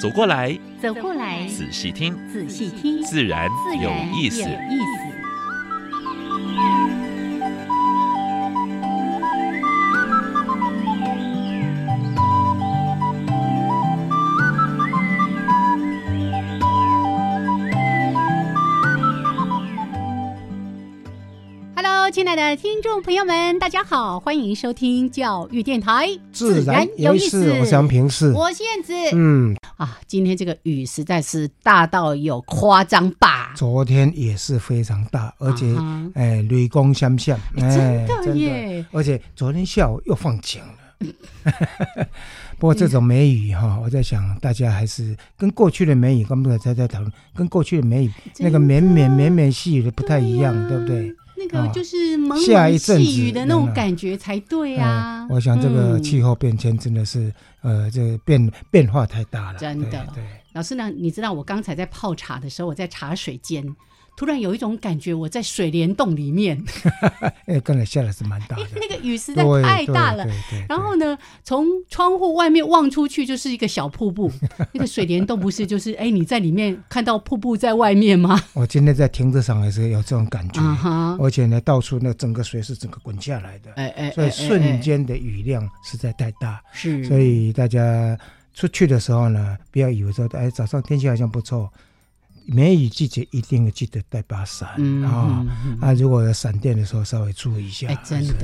[0.00, 3.48] 走过来，走过来，仔细听，仔细听，自然
[3.82, 4.44] 有意思。
[22.10, 27.52] 亲爱的听众朋友们，大家好，欢迎收听教育电台，自然有意思。
[27.60, 28.92] 我想平视，我是燕子。
[29.12, 33.52] 嗯啊，今天这个雨实在是大到有夸张吧？
[33.54, 35.72] 昨天也是非常大，而且
[36.14, 38.84] 哎，雷公相向，真的耶！
[38.90, 40.74] 而且昨天下午又放晴了。
[42.58, 51.14] 不过这种梅雨哈，我在想，大家还是跟过去的梅雨，刚才在在讨论，跟过去的梅雨那个绵绵绵绵细雨的不太一样，对不对？
[51.38, 55.26] 那个就是蒙蒙细雨的那种感觉才对啊！
[55.30, 59.58] 我想这个气候变迁真的是，呃，这个变变化太大了。
[59.58, 60.24] 真的，对。
[60.54, 60.90] 老师呢？
[60.90, 63.64] 你知道我刚才在泡茶的时候，我在茶水间。
[64.18, 66.60] 突然有一种感觉，我在水帘洞里面。
[67.46, 70.26] 哎，刚才下的是蛮大的，那个雨实在太大了。
[70.68, 74.28] 然后呢，从窗户外面望出去就是一个小瀑布。
[74.74, 78.42] 那个水帘洞不是就是哎，你在里面看到瀑布在外面吗？
[78.54, 80.60] 我今天在亭子上也是有这种感觉，
[81.20, 86.60] 而且呢，到处那整个水是整个滚下来的，哎哎，所以瞬间的雨量实在太大。
[86.72, 88.18] 是，所以大家
[88.52, 91.72] 出去的时候呢，不要以为说哎，早上天气好像不错。
[92.50, 94.70] 梅雨季节一定要记得带把伞
[95.04, 95.44] 啊！
[95.82, 97.88] 啊，如果有闪电的时候，稍微注意一下。
[97.88, 98.34] 哎，真的。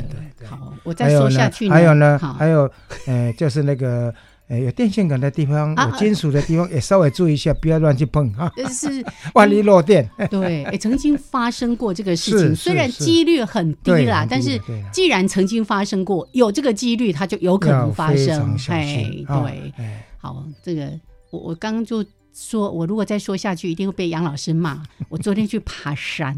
[0.47, 1.71] 好，我再说下去。
[1.71, 2.71] 还有呢，还有，
[3.07, 4.15] 呃，就是那个，
[4.49, 8.53] 呃，有电线杆的地方，有金属的地方，也稍微注意一下，不要乱去碰啊。
[8.71, 10.07] 是， 万一漏电。
[10.31, 14.61] 对，也，曾经发生过这个事情，虽然几率很低啦，但是
[14.93, 18.55] 既然曾经发生过，有这个几率，它就有可能发生。
[18.69, 19.73] 哎，对，
[20.19, 20.91] 好，这个
[21.31, 22.05] 我我刚刚就。
[22.35, 24.83] 说，我如果再说下去，一定会被杨老师骂。
[25.09, 26.37] 我昨天去爬山，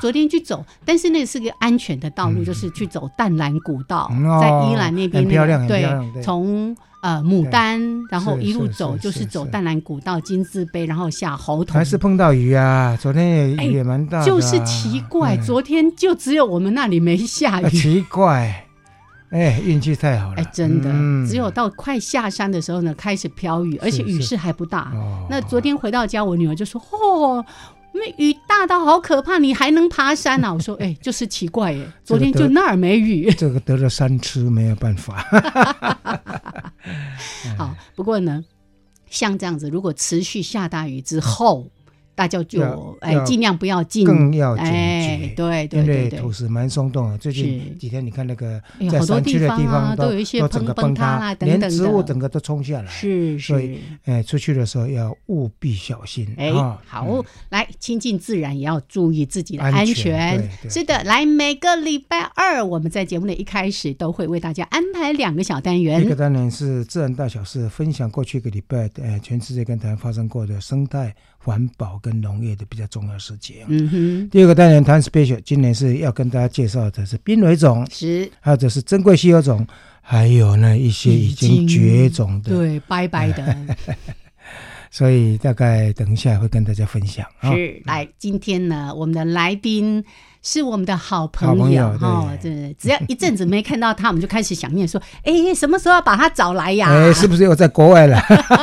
[0.00, 5.26] 昨天去走，但是那是个安全的道路，就是去走淡蓝古道，在宜兰那边，
[5.66, 5.88] 对，
[6.22, 7.80] 从呃牡丹，
[8.10, 12.94] 然后一路走，就是走淡蓝古道、金字碑，然后下猴头，还是碰到雨啊？
[13.00, 18.66] 昨天也也蛮大，就是奇怪，昨天就只有我们那里没下雨，奇怪。
[19.30, 20.36] 哎，运气太好了！
[20.36, 20.90] 哎，真的，
[21.28, 24.92] 只有到快下山的时候呢，开始飘雨，而且雨势还不大。
[25.28, 27.44] 那昨天回到家，我女儿就说：“哦，
[27.92, 33.30] 那雨大到好可怕，你还能爬山啊？”我说：“哎，就是奇怪哎， 昨天就那儿没雨。
[33.38, 35.24] ”这个得了三次没有办法。
[37.56, 38.44] 好，不过呢，
[39.08, 41.70] 像这样子，如果持续下大雨之后。
[42.20, 42.60] 大家就
[43.00, 45.32] 哎，尽量不要进，更要警觉。
[45.34, 47.16] 对对对对，土石蛮松动的。
[47.16, 48.60] 最近几天你看那个
[48.90, 52.90] 在山区的地方都有一些整个崩塌啦，连植物整个都冲下来。
[52.90, 56.28] 是是，所以哎，出去的时候要务必小心。
[56.36, 56.52] 哎，
[56.84, 60.46] 好，来亲近自然也要注意自己的安全。
[60.68, 66.04] 是的，来每个礼拜二，我们在节目的一开始都会为大家安排两个小单元。
[66.04, 71.14] 一个单元是自然大小事，分享过去一个礼拜呃全世界跟台湾发生过的生态。
[71.42, 73.64] 环保跟农业的比较重要事情。
[73.68, 74.28] 嗯哼。
[74.28, 79.66] 第二个单元谈 special，今年是要跟大家介绍的是濒危种，是，或者是珍贵稀有种，
[80.02, 83.56] 还有呢一些已经绝种的，对，拜拜的。
[84.92, 87.24] 所以大概等一下会跟大家分享。
[87.42, 90.04] 是，来，今天呢，我们的来宾。
[90.42, 96.88] 是我们的好朋友哈，对只要一阵子没看到他，我们就开始想念说，哎，什么时候要把他找来呀？
[96.90, 98.18] 哎，是不是又在国外了？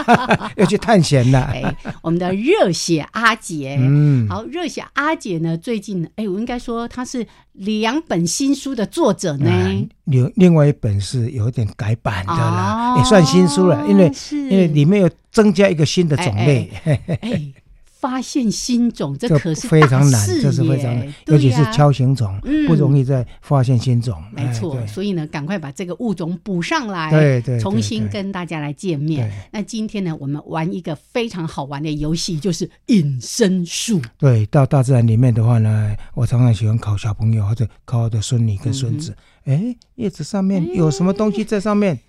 [0.57, 1.39] 要去探险了？
[1.53, 9.51] 哎，我们的热血阿姐，嗯，好，热血阿姐呢，最近，哎，我应该说她是两本新书的作者呢。
[10.05, 16.71] 另另外一本是有点改版的啦，也算新书了，因为因为里面有增加一个新的种类。
[17.99, 24.23] 发现新种，这可是非常难，这是非常难，尤其是锹形种，不容易再发现新种。
[24.31, 29.31] 没错，所以呢，赶快把这个物种补上来，对对，重新跟大家来见面。
[29.51, 33.99] 那今天呢，我们玩一个非常好玩的游戏，就是隐身术。
[34.19, 39.15] 对，到大自然里面的话呢，我常常喜欢考小朋友或者考我的孙女跟孙子。
[39.45, 41.99] 哎，叶子上面有什么东西在上面？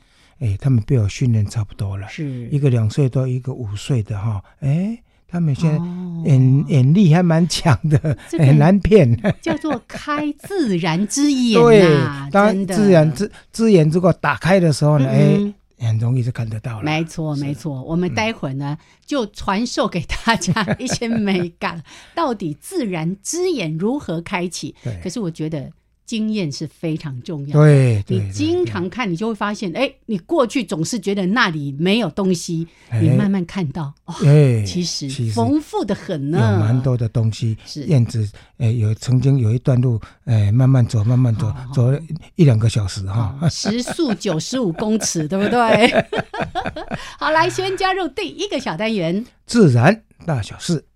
[0.41, 4.43] 哎，他们被我训练差不多了，是一个两岁多，一个五岁的哈。
[4.61, 5.03] 哎。
[5.31, 5.79] 他们现在
[6.25, 9.15] 眼眼力还蛮强的，很难骗。
[9.43, 15.55] 叫做开自然之眼 对，当自然之之眼如果打开的时候呢，哎，
[15.87, 16.85] 很容易就看得到了。
[16.85, 17.83] 没错，没错。
[17.83, 18.77] 我们待会儿呢，
[19.07, 21.83] 就传授给大家一些美感，
[22.17, 24.75] 到底自然之眼如何开启？
[25.03, 25.71] 可是我觉得。
[26.09, 27.53] 经验是非常重要。
[27.53, 32.67] 对，你经常看，你就会发现，哎，你过去总是觉得那里没有东西，
[33.03, 33.93] 你慢慢看到，
[34.25, 37.59] 哎，其实丰富的很呢，有蛮多的东西。
[37.67, 38.27] 是燕子，
[38.57, 42.01] 哎，有曾经有一段路，哎，慢慢走，慢慢走，走了
[42.37, 46.07] 一两个小时哈，时速九十五公尺， 对不对？
[47.21, 50.87] 好，来先加入第一个小单元，自然大小事。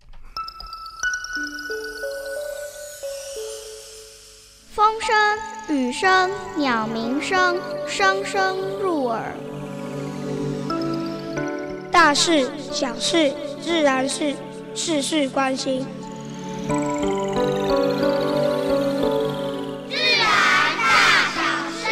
[4.75, 5.15] 风声、
[5.77, 9.23] 雨声、鸟鸣声，声声入耳。
[11.91, 13.31] 大事、小事、
[13.61, 14.35] 自然事，
[14.75, 15.85] 事事关心。
[19.91, 20.27] 自然
[20.81, 21.43] 大小
[21.77, 21.85] 事。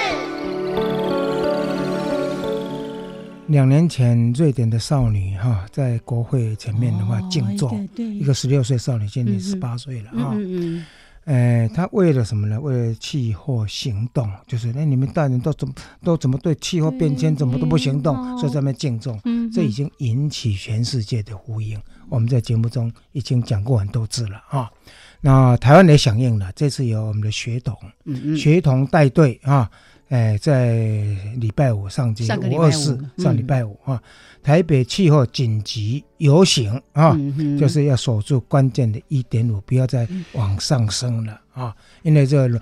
[3.49, 10.35] 两年前，瑞典的少女哈，在国会前面的话静坐，一个十六岁少女，今年十八岁了啊。
[11.25, 12.59] 哎，他为了什么呢？
[12.61, 19.21] 为了气候行动，就是那你们大人都怎么都怎么对气候变迁怎么都不行动，所以在那敬重，
[19.53, 21.81] 这已经引起全世界的呼应。
[22.09, 24.69] 我们在节目中已经讲过很多次了啊。
[25.21, 27.77] 那台湾也响应了，这次由我们的学童，
[28.37, 29.71] 学童带队啊。
[30.11, 30.75] 哎，在
[31.37, 34.03] 礼拜五上街，五二四上礼拜五啊，
[34.43, 37.17] 台北气候紧急游行啊，
[37.59, 41.73] 就是要守住关键的一点五，不要再往上升了啊，
[42.03, 42.61] 因为这个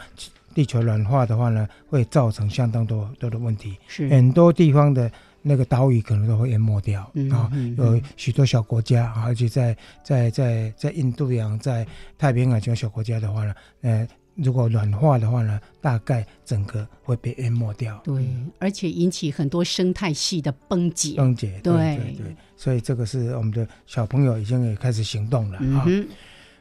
[0.55, 5.11] 地球暖化的话呢，会造成相当多多的问题，是很多地方的
[5.41, 9.75] 那个岛屿可能都会淹没掉啊，有许多小国家，而且在
[10.05, 11.87] 在在在印度洋、在
[12.19, 14.07] 太平洋这种小国家的话呢，呃。
[14.39, 18.01] 如果软化的话呢，大概整个会被淹没掉。
[18.05, 18.25] 对，
[18.59, 21.15] 而且引起很多生态系的崩解。
[21.17, 22.37] 崩解，对对对。
[22.57, 25.87] 所以这个是我们的小朋友已经也开始行动了啊。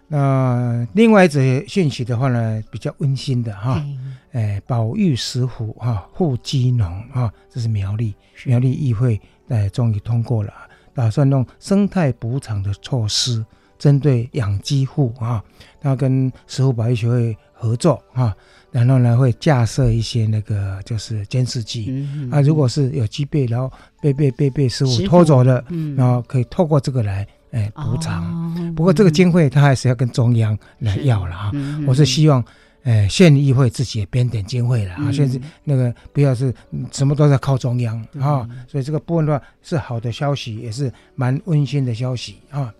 [0.09, 3.83] 那另外一则讯息的话呢，比较温馨的哈，
[4.31, 8.15] 哎，保育石虎哈，护鸡农啊，这是苗栗
[8.45, 9.19] 苗栗议会
[9.49, 10.53] 哎，终于通过了，
[10.93, 13.45] 打算用生态补偿的措施，
[13.77, 15.43] 针对养鸡户啊，
[15.81, 17.37] 他跟石虎保育协会。
[17.59, 18.35] 合作啊，
[18.69, 25.65] 然后呢会架设一些那个就是监视器啊，如果是有鸡被然后被被被被师傅拖走了，
[25.97, 28.73] 然后可以透过这个来哎补偿。
[28.75, 31.51] 不过这个经费他还是要跟中央来要了啊。
[31.87, 32.45] 我是希望
[32.83, 36.53] 哎县议会自己也编点经费了啊，现在那个不要是
[36.91, 42.71] 什么都在靠中央啊，所以这个部分的话是好的消息，也是蛮温馨的消息啊。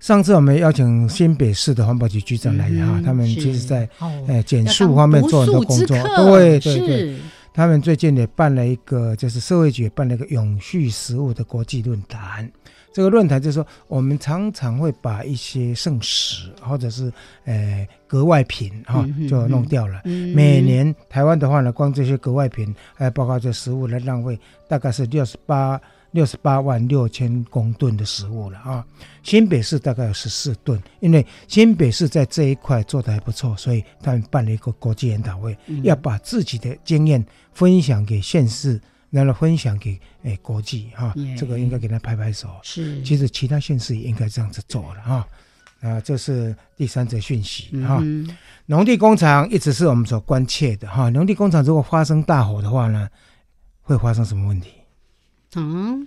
[0.00, 3.88] 上次我们邀请新北市的环保局局长来哈，他们其实在
[4.26, 7.16] 呃减速方面做很多工作，对对对。
[7.52, 12.48] 他们最近也办了一个，就是社会局办了一个永续食物的国际论坛。
[12.92, 17.12] 这个论坛就是说，我们常常会把一些剩食或者是
[17.44, 20.00] 呃格外品哈就弄掉了。
[20.04, 25.80] 每年台湾的话呢，光这些格外品，还有包括这食物的浪费，大概是六十八。
[26.12, 28.84] 六十八万六千公吨的食物了啊！
[29.22, 41.14] 新北市大概有十四吨，因为新北市在这一块做的还不错，所以他们办了一个国际研讨会，要把自己的经验分享给县市，然后分享给诶国际哈。
[41.36, 42.48] 这个应该给他拍拍手。
[42.62, 45.28] 是，其实其他县市也应该这样子做了哈。
[45.80, 48.02] 啊，这是第三则讯息哈。
[48.64, 51.10] 农地工厂一直是我们所关切的哈。
[51.10, 53.08] 农地工厂如果发生大火的话呢，
[53.82, 54.70] 会发生什么问题？
[55.56, 56.06] 嗯，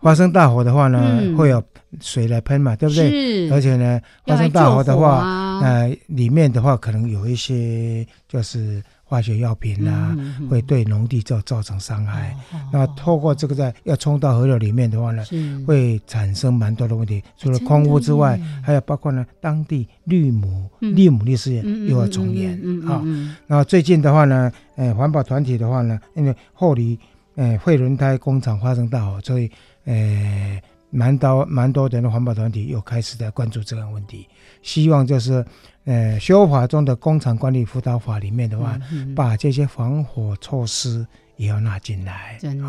[0.00, 1.62] 发生大火的话呢，会有
[2.00, 3.48] 水来喷嘛，对不对？
[3.48, 3.52] 是。
[3.52, 10.16] 而且呢，发生大火的话，呃，里面的话可能有一些就是化学药品啊，
[10.48, 12.34] 会对农地造造成伤害。
[12.72, 15.24] 那透过这个在要冲到河流里面的话呢，
[15.66, 17.22] 会产生蛮多的问题。
[17.36, 22.56] 除了空污之外，还有包括呢，当地绿母绿母绿事件又要重演
[22.88, 23.02] 啊。
[23.46, 26.98] 那最近的话呢，呃，环保团体的话呢，因为后里。
[27.40, 29.50] 诶，废轮胎工厂发生大火，所以
[29.86, 34.26] 诶，蛮多蛮多人的环保团体又开始在关注这个问题，
[34.60, 35.42] 希望就是
[35.84, 38.78] 呃修法中的工厂管理辅导法里面的话，
[39.16, 41.06] 把这些防火措施
[41.36, 42.36] 也要纳进来。
[42.38, 42.68] 真的，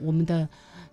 [0.00, 0.48] 我们的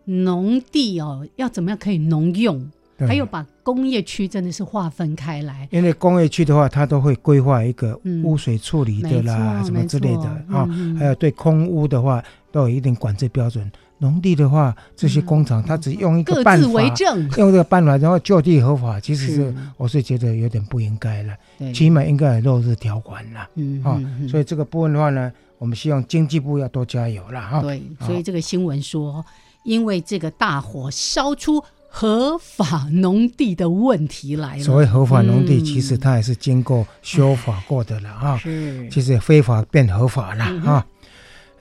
[0.06, 2.72] 农地哦，要怎么样可以农用？
[3.08, 10.68] 还有把工业区真的是划分开来，因为工业区的话，它都会规划一个污水处理的啦，什么之类的啊。
[11.00, 13.72] 还有对空污的话，都有一定管制标准。
[14.00, 16.82] 农地的话，这些工厂它只用一个办法，
[17.38, 21.36] 用这个办法，然后就地合法，其实是我是觉得有点不应该了。
[21.74, 23.48] 起码应该有落日条款了。
[23.56, 27.62] 嗯啊，所以这个部分的话呢，我们希望经济部要多加油了哈。
[27.62, 29.24] 对，所以这个新闻说，
[29.64, 31.64] 因为这个大火烧出。
[31.94, 34.64] 合法农地的问题来了。
[34.64, 38.38] 所谓合法农地，其实它也是经过修法过的了啊。
[38.38, 40.88] 是，其实非法变合法了啊。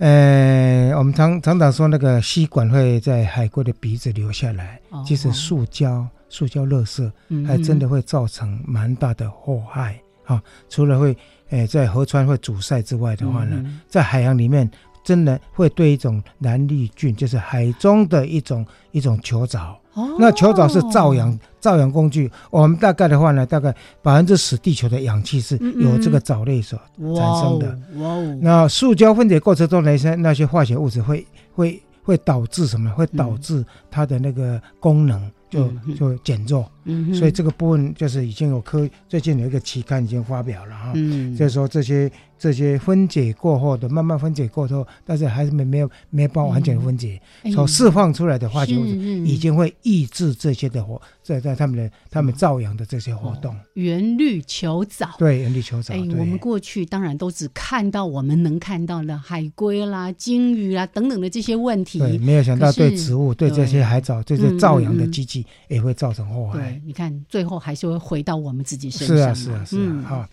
[0.00, 7.12] 呃，我们常常常说那个吸管会在海龟的鼻子流下来，其实塑胶、塑胶垃圾
[7.46, 10.42] 还真的会造成蛮大的祸害啊。
[10.70, 11.14] 除了会
[11.50, 14.68] 呃在河川会阻塞之外的话呢，在海洋里面
[15.04, 19.78] 真的会对一种蓝绿菌，就是海中的一种一种球藻。
[20.18, 27.78] 那球藻是造氧造氧工具，我们大概的话呢，大概百分之十地球的氧气是由这个藻类所产生的。
[27.96, 28.38] 哇哦！
[28.40, 32.90] 那塑胶分解过程中那些那些化学物质会会会导致什么？
[32.90, 35.30] 会导致它的那个功能。
[35.50, 35.68] 就
[35.98, 36.64] 就减弱，
[37.12, 40.92] 所以这个部分就是已经有科最近有一个期刊已经发表了哈，
[41.36, 42.08] 就是说这些
[42.40, 47.20] 这些分解过后的慢慢分解过后，但是还是没没有没有办法完全分解，
[47.52, 53.54] 所释放出来的化学物质已经会抑制这些的活在在他们的他们造氧的这些活动。
[53.74, 55.92] 原绿球藻，对原绿球藻。
[55.92, 65.44] 哎，我们过去当然都只看到我们能看到的海龟啦、鲸鱼啦等等的这些问题，对，没有想到对植物、对这些海藻、这些造氧的机器。
[65.68, 66.58] 也会造成祸害。
[66.58, 69.16] 对，你看，最后还是会回到我们自己身上。
[69.16, 70.02] 是啊，是啊，是啊。
[70.02, 70.28] 哈，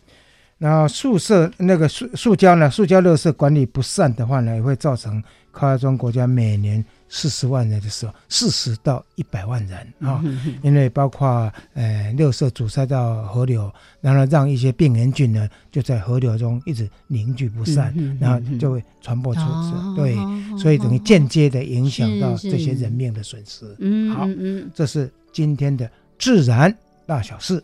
[0.57, 5.21] 然后宿舍那个塑塑胶呢，塑胶垃圾管理不善的话呢，也会造成
[5.53, 10.23] 开发中国家每年四十万人的时候，四十到一百万人啊。
[10.63, 13.71] 因为包括呃，垃圾阻塞到河流，
[14.01, 19.95] 然后让一些病原菌呢，就在河流中一直凝聚不散，然后就会传播出去。
[19.95, 20.15] 对，
[20.57, 23.65] 所以等于间接的影响到这些人命的损失。
[23.79, 24.27] 嗯，好，
[24.73, 25.11] 这是。
[25.33, 25.87] 今天的
[26.17, 27.63] 自然大小事。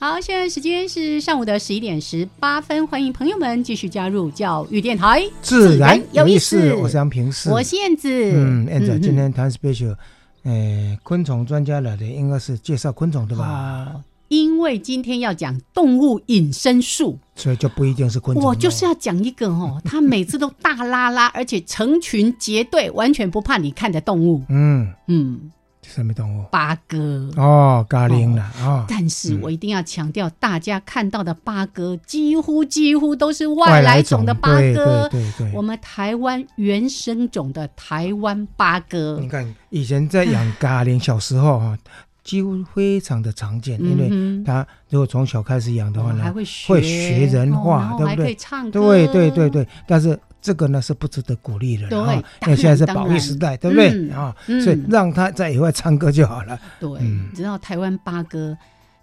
[0.00, 6.72] 好，现在时间是上午的十一点十八分，欢迎朋友们继续加入教育电台，自然有意思。
[6.74, 8.08] 我是杨平世，我是燕子。
[8.08, 9.96] 嗯，燕子，今天谈 special，
[10.44, 13.92] 呃，昆虫专家来的，应该是介绍昆虫对吧？
[14.28, 18.46] 因为今天要讲动物隐身术，所以就不一定是昆虫。
[18.46, 24.44] 我就是要讲一个哦， 它每次都大拉拉，而且成群结队，完全不怕你看的动物。
[24.48, 25.50] 嗯嗯，
[25.88, 26.44] 什么动物？
[26.50, 28.84] 八哥哦，咖喱了啊！
[28.88, 35.08] 但是我一定要强调，大家看到的八哥几乎几乎都是外来种的八哥。
[35.08, 39.18] 对对，我们台湾原生种的台湾八哥。
[39.20, 41.78] 你看以前在养咖喱，小时候哈。
[42.24, 48.36] 几乎非常的常见，因为它如果从小开始养的话呢还，会学人话，对不对？
[48.70, 49.66] 对对对对。
[49.86, 54.34] 但是这个呢是不值得鼓励的啊，因为现在是保育时代，对不对啊？
[54.62, 56.58] 所以让他在野外唱歌就好了。
[56.80, 58.56] 对，你知道台湾八哥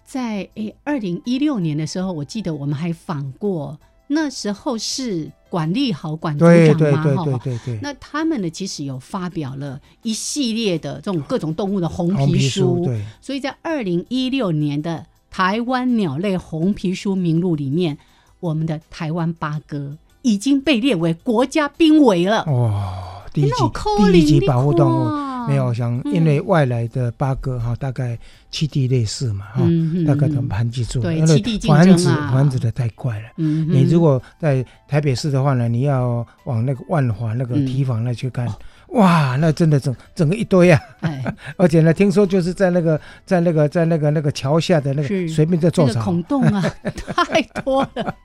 [0.03, 3.79] 在诶二零一六年的时候，我记得我们还访过。
[4.07, 6.79] 那时候是管理好管组长
[7.15, 7.41] 嘛，哈，
[7.81, 12.87] 那他们呢，其实有发表了一系列的这种各种动物的红皮书，
[13.19, 17.97] 所以在二零一六年的台湾鸟类红皮书名录里面，
[18.39, 22.43] 我们的台湾八哥已经被列为国家濒危了。
[22.45, 23.51] 哇，第一级
[24.11, 25.25] 第一级保护动物。
[25.47, 28.17] 没有像因为外来的八哥哈，大概
[28.49, 29.61] 七地类似嘛哈，
[30.07, 33.25] 大概能盘踞住，因为繁殖繁殖的太快了。
[33.35, 38.47] 你如果在台北市的话呢，你要往那个万华那个堤防那去看，
[38.95, 40.79] 哇，那真的整整个一堆啊！
[41.01, 41.23] 哎，
[41.57, 46.63] 而且呢，听说就是在那个在那个在那个那个桥下的那个随便在种草，孔洞啊，
[47.13, 48.15] 太多了，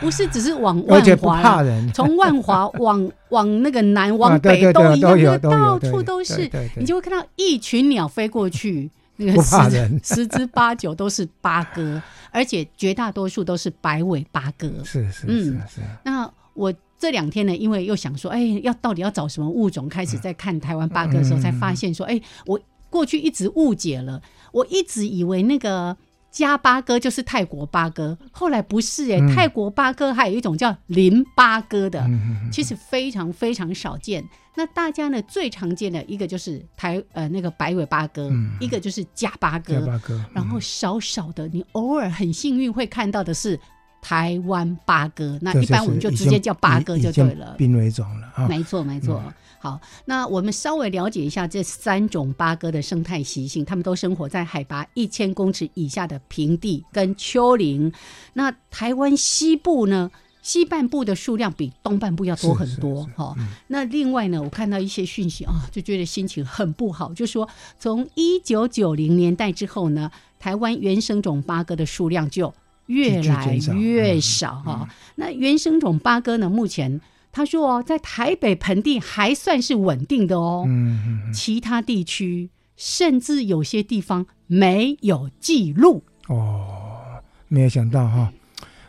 [0.00, 1.62] 不是只是往 万华，
[1.94, 12.02] 从万华往往那个南往北都一样，到处都是，你就会看到一群鸟飞过去，那个十十之八九都是八哥，
[12.32, 15.80] 而且绝大多数都是白尾八哥，是是是是。
[16.02, 16.74] 那我。
[16.98, 19.86] 这两天呢，因为又想说，哎，要到底要找什么物种？
[19.88, 24.22] 开始在看台湾八哥的时候，才发现说，哎，我过去一直误解了，
[24.52, 25.94] 我一直以为那个
[26.30, 32.08] 加八哥就是泰国八哥，后来不是哎，泰国八哥还有一种叫林八哥的，
[32.50, 34.24] 其实非常非常少见。
[34.54, 39.86] 那大家呢最常见的一个就是台呃那个白尾八哥，一个就是加八哥，
[40.32, 43.60] 然后少少的你偶尔很幸运会看到的是。
[44.06, 48.46] 台湾八哥，那一般我们就直接叫八哥就对了，濒危种了啊。
[48.46, 49.20] 没错，没错。
[49.58, 57.92] 好，那我们稍微了解一下这三种八哥的生态习性，它们都生活在海拔一千公尺以下的平地跟丘陵。
[58.34, 60.08] 那台湾西部呢，
[60.40, 63.34] 西半部的数量比东半部要多很多哈。
[63.66, 72.54] 那另外呢，我看到一些讯息啊，就觉得心情很不好，就说从一九九零年代之后呢，台湾原生种八哥的数量就。
[72.86, 76.48] 越来越少哈，那原生种八哥呢？
[76.48, 77.00] 目前
[77.32, 86.04] 他说哦，在台北盆地还算是稳定的哦，嗯其他地区甚至有些地方没有记录。
[86.28, 88.32] 哦，没有想到哈，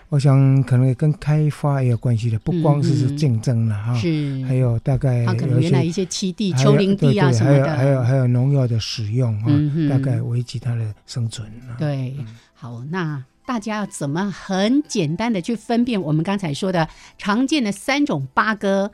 [0.10, 4.46] 我想可能跟开发也有关系的，不光是是竞争了哈，是。
[4.46, 9.50] 还有大概他可能原来一些栖地、丘陵地啊什么的，还有还有农药的使用啊，
[9.90, 11.52] 大概危及它的生存。
[11.78, 12.16] 对，
[12.54, 13.24] 好那。
[13.48, 18.92] 大家要怎么很简单的去分辨我们刚才说的常见的三种八哥：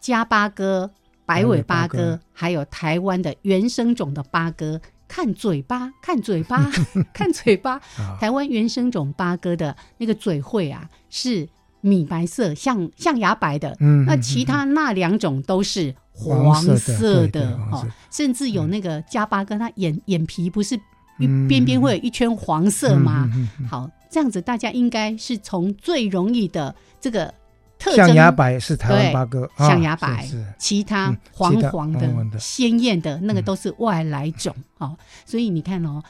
[0.00, 0.90] 加八哥、
[1.24, 4.80] 白尾八哥，还有台湾的原生种的八哥。
[5.06, 6.68] 看嘴巴， 看嘴巴，
[7.14, 7.80] 看嘴巴。
[8.18, 11.48] 台湾原生种八哥的那个嘴喙啊，是
[11.80, 13.76] 米白色，像象牙白的。
[13.78, 20.80] 嗯，那其他那两种都是黄色的哦，甚至有那个加八哥，它眼眼皮不是。
[21.18, 23.30] 边边会有一圈黄色吗？
[23.68, 27.32] 好，这样子大家应该是从最容易的这个
[27.78, 28.06] 特征。
[28.06, 30.28] 象牙白是台湾八哥，象牙白，
[30.58, 34.54] 其他黄黄的、鲜艳的那个都是外来种。
[34.78, 36.02] 好，所以你看哦，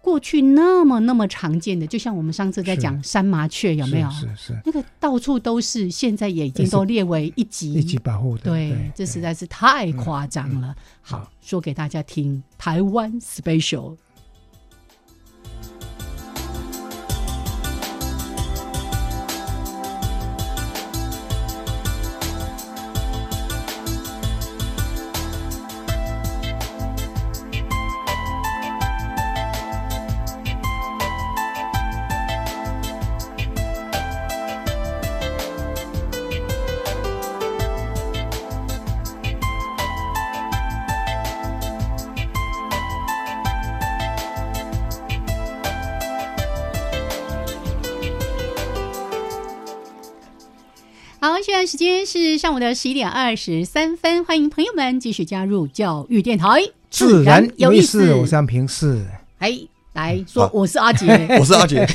[0.00, 4.10] 过去那么那么常见的，就像我们上次在讲山麻雀，有没有？
[4.10, 8.44] 是是，那个到处都是，现在也已经都列为一级一级保护的。
[8.44, 10.74] 对，这实在是太夸张了。
[11.02, 13.96] 好，说给大家听，台湾 special。
[52.16, 59.04] 是上午的十一点二十三分，欢迎朋友们继续加入教育电台，自然有意思，我是平视，
[59.38, 59.75] 哎。
[59.96, 61.06] 来说，我是阿杰，
[61.40, 61.80] 我是阿杰。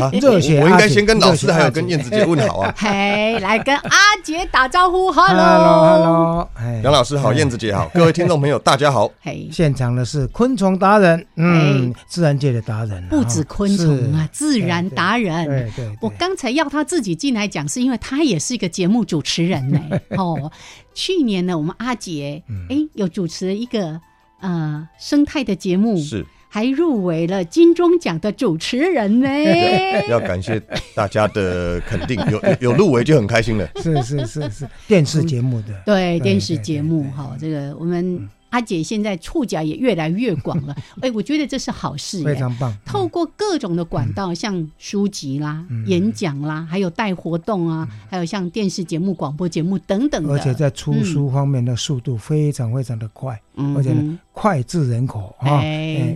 [0.00, 0.60] 啊，热血！
[0.60, 2.74] 我应该先跟老师还有跟燕子姐问好啊。
[2.76, 6.50] 嘿，来跟阿杰打招呼，Hello，Hello，
[6.82, 9.08] 杨老师好，燕子姐好，各位听众朋友大家好。
[9.20, 15.46] 嘿，现场的是昆虫达人，嗯，自然界的达人，不止昆虫啊，自然达人。
[15.46, 19.80] 对对，我刚才要他自己进来讲，是因为他也是一个节目主持人呢。
[20.16, 20.50] 哦，
[20.94, 24.00] 去年呢，我们阿杰哎有主持一个
[24.40, 26.26] 呃生态的节目，是。
[26.48, 29.28] 还入围了金钟奖的主持人呢，
[30.08, 30.60] 要感谢
[30.94, 33.68] 大家的肯定，有有入围就很开心了。
[33.76, 38.28] 是是是是，电视节目的对电视节目哈，这个我们。
[38.50, 42.74] 阿姐现在触角也越来越广了， 哎，我觉得这是好事，非常棒。
[42.84, 53.40] 透过各种的管道，像书籍啦、演讲啦，还有带活动啊，还有像电视节目、广播节目等等而且在出书方面的速度非常非常的快，
[53.76, 53.94] 而且
[54.32, 55.62] 快至人口啊，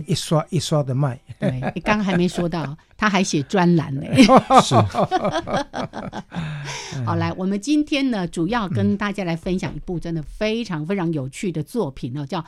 [0.07, 1.19] 一刷一刷的卖。
[1.39, 4.01] 对，你刚刚还没说到， 他还写专栏呢。
[4.63, 4.75] 是。
[7.05, 12.41] 好，来，我们今天呢，主要跟大家来分享一部真的非常非常有趣的作品呢，叫《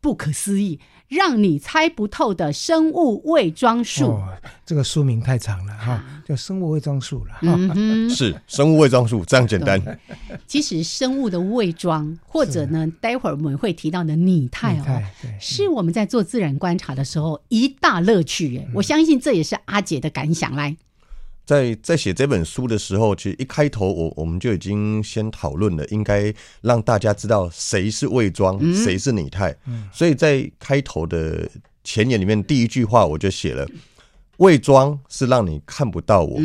[0.00, 0.80] 不可思议。
[1.08, 4.18] 让你猜不透的生物伪装术，
[4.64, 7.34] 这个书名太长了哈，叫生物伪装术了。
[7.42, 9.78] 嗯，是生物伪装术，这样简单。
[10.46, 15.02] 其实生物的伪装，或者呢，待会儿我们会提到的拟态哦，
[15.38, 18.66] 是我们在做自然观察的时候一大乐趣。
[18.72, 20.54] 我相信这也是阿姐的感想。
[20.54, 20.74] 来。
[21.44, 29.54] 在在写这本书的时候，其实一开头我我们就已经先讨论了，应该让大家知道谁是伪装，谁是拟态。
[29.92, 31.50] 所以在开头的
[31.82, 33.66] 前言里面，第一句话我就写了：
[34.36, 36.38] 伪装是让你看不到我，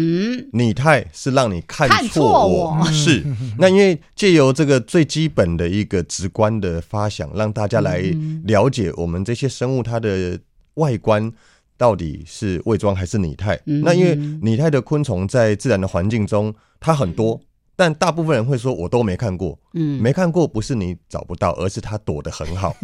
[0.51, 2.83] 拟态是让你看错我。
[2.91, 3.23] 是
[3.59, 8.01] 那因为借由这个最基本的一个直观的发想，让大家来
[8.45, 10.39] 了解我们这些生物它的
[10.73, 11.31] 外观。
[11.77, 13.59] 到底是伪装还是拟态？
[13.65, 17.39] 那因为拟态的昆虫在自然的环境中它很多，
[17.75, 19.57] 但大部分人会说我都没看过。
[19.73, 22.75] 嗯，没看过不是你找不到，而是它躲得很好。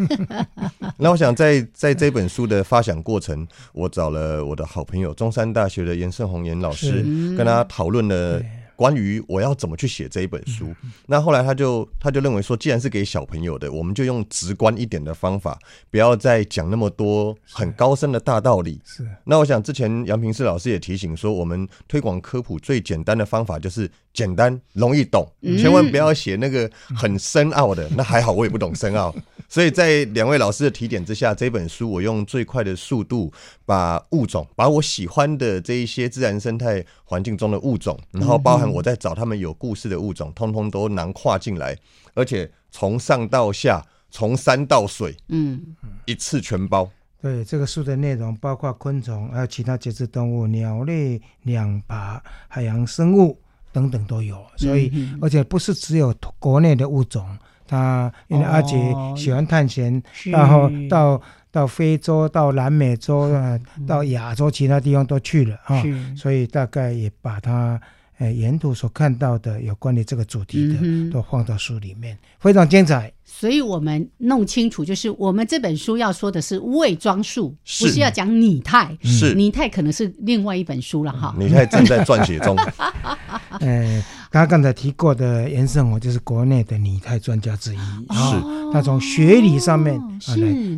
[0.98, 7.02] 那我想在在这本书的发想过程，我找了我的好朋友中山大学的严胜宏严老师，
[7.36, 8.42] 跟他讨论了。
[8.84, 15.58] 关于我要怎么去写这一本书，那后来他就他就认为说，既然是给小朋友的，我们就用直观一点的方法，
[15.90, 18.82] 不要再讲那么多很高深的大道理。
[18.84, 19.08] 是。
[19.24, 27.90] 那我想之前杨平世老师也提醒说，我们推广科普最简单的方法就是简单容易懂，千万不要写那个很深奥的。
[27.98, 29.14] 那还好我也不懂深奥，
[29.50, 33.34] 所以在两位老师的提点之下，这本书我用最快的速度
[33.66, 38.72] 把物种，把我喜欢的这一些自然生态环境中的物种，然后包含。
[38.72, 41.78] 我在找他们有故事的物种，通通都囊括进来，
[42.14, 46.90] 而且从上到下，从山到水，嗯，一次全包。
[47.22, 53.40] 对，这个书的内容包括昆虫，还有其他节肢动物、鸟类、两爬、海洋生物
[53.74, 54.38] 等等都有。
[54.56, 57.28] 所以，而且不是只有国内的物种，
[57.68, 58.78] 他因为阿杰
[59.18, 65.84] 喜欢探险，然后到到非洲、到南美洲啊，到亚洲其他地方都去了啊，
[66.16, 67.82] 所以大概也把它。
[68.20, 73.12] 呃，沿途所看到的有关于这个主题的，都放到书里面，非常精彩。
[73.36, 78.96] 所以我们弄清楚，就是我们这本书要说的是伪装术，不是要讲拟态。
[79.02, 81.36] 是拟态可能是另外一本书了哈。
[81.38, 82.56] 拟态正在撰写中。
[83.60, 84.04] 哎。
[84.34, 88.42] 他刚才提过的严胜我就是国内的拟态专家之一，是
[88.74, 90.02] 他从学理上面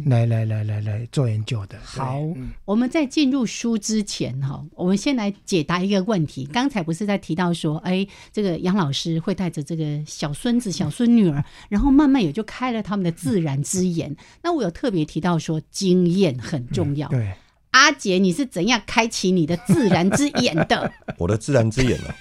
[0.07, 1.77] 来来来来来来做研究的。
[1.81, 2.19] 好，
[2.65, 6.45] 我们在进入书之前哈，我们先来解答一个问题。
[6.51, 14.13] 刚才不是在提到说，哎，这个杨老师会带着这个小孙子、小孙女儿，然后慢慢也就开了他们的自然之眼。
[14.43, 17.07] 那我有特别提到说，经验很重要。
[17.07, 17.31] 对，
[17.71, 20.91] 阿杰，你是怎样开启你的自然之眼的？
[21.17, 22.13] 我的自然之眼呢？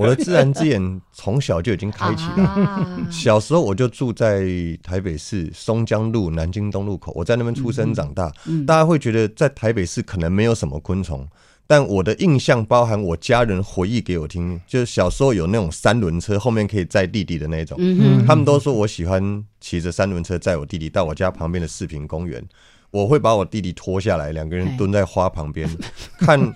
[0.00, 3.06] 我的自然之眼从小就已经开启了。
[3.10, 4.46] 小时候我就住在
[4.82, 8.32] 台北市松江路南京东路口，我在那边出生长大。
[8.66, 11.28] 大家会觉得在台北市可能没有什么昆虫，
[11.66, 17.78] 但我的印象包含我家人回忆给我听，就是小时候有那种三轮车后面可以载弟弟的那种。
[18.26, 22.42] 他们都说我喜欢骑着三轮车载我弟弟到我家旁边的四平公园。
[22.90, 25.68] 我会把我弟弟拖下来，两个人蹲在花旁边
[26.18, 26.52] 看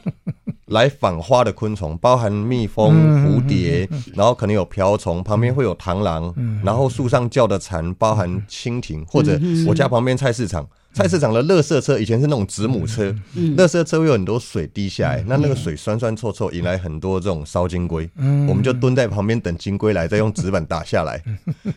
[0.66, 2.92] 来访花的昆虫，包含蜜蜂、
[3.24, 10.66] 蝴蝶，然后可能有瓢虫，旁边会有螳螂，然后树上叫的蝉，包含蜻蜓，或者我家旁边菜市场。
[10.94, 13.14] 菜市场的垃圾车以前是那种子母车，
[13.56, 18.08] 垃圾车会有很多水滴下来，那那个水酸酸臭臭，引来很多这种烧金龟，
[18.48, 21.20] 我们就蹲在旁边等金龟来，再用纸板打下来。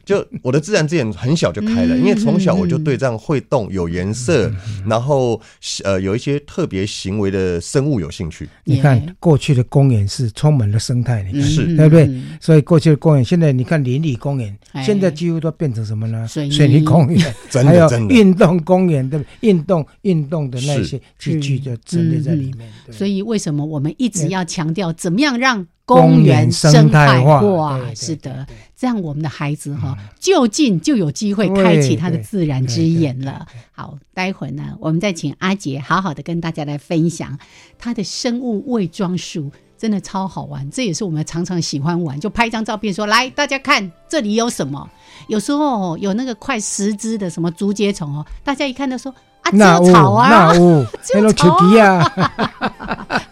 [0.05, 4.49] 就我的自然之眼很小就开了，因为从小我就对这样会动、有颜色，
[4.87, 5.41] 然后
[5.83, 8.47] 呃有一些特别行为的生物有兴趣。
[8.63, 11.75] 你看过去的公园是充满了生态，是。
[11.75, 12.09] 对不对？
[12.39, 16.25] 所以过去的公园，现在你看邻里公园，现在几乎都变成什么呢？
[16.27, 16.77] 水泥。
[16.87, 19.06] 公园， 还有运动公园。
[19.09, 27.79] 对运动运动的那些器具就陈列在里面，所以为什么我们一直要强调怎么样让公园生态化？
[27.95, 33.47] 是的，这样我们的孩子哈就近就有机会开启他的自然之眼了。
[33.71, 37.39] 好，待会呢，我们再请阿杰好好的跟大家来分享
[37.77, 39.51] 他的生物伪装术。
[39.77, 44.89] 真的超好玩，这也是我们常常喜欢玩，就拍一张照片说来，大家看这里有什么？
[45.27, 52.13] 有时候有那个快十只的什么竹节虫哦，大家一看都说啊， 有草啊，那有草啊。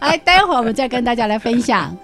[0.00, 1.96] 来，待会儿我们再跟大家来分享。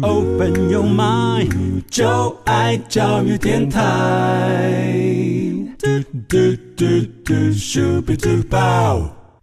[0.00, 1.82] Open your mind，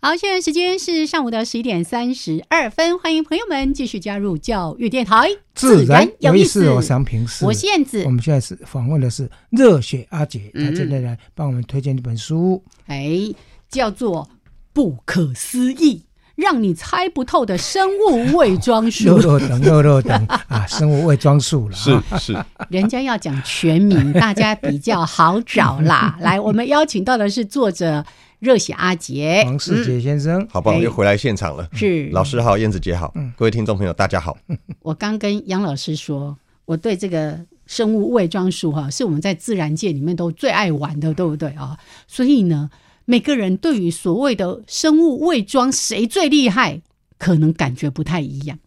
[0.01, 5.27] 好，现在时间是上午的十一点三十二分，欢迎朋友们继续加入教育电台。
[5.53, 12.63] 自然有意思，我想平时我现在我们现在是访问的是热血阿姐，她正在来帮我们推荐一本书。
[12.87, 13.33] 哎。
[13.69, 14.23] 叫做
[14.73, 15.99] 《不可思议》。
[16.35, 26.17] 让你猜不透的生物伪装术， 肉肉等肉肉等啊， 生物伪装术了，是是，人家要讲全名，大家比较好找啦。
[26.19, 28.03] 来，我们邀请到的是作者
[28.39, 31.65] 热血阿杰王世杰先生，好棒，又回来现场了。
[31.71, 34.37] 是老师好，燕子姐好，各位听众朋友大家好。
[34.81, 41.77] 我刚跟杨老师说，我对这个生物伪装术哈，是我们在自然界里面都最爱玩的，对不对啊？
[42.07, 42.69] 所以呢。
[43.05, 46.81] 每个人对于所谓的生物伪装谁最厉害，
[47.17, 48.57] 可能感觉不太一样。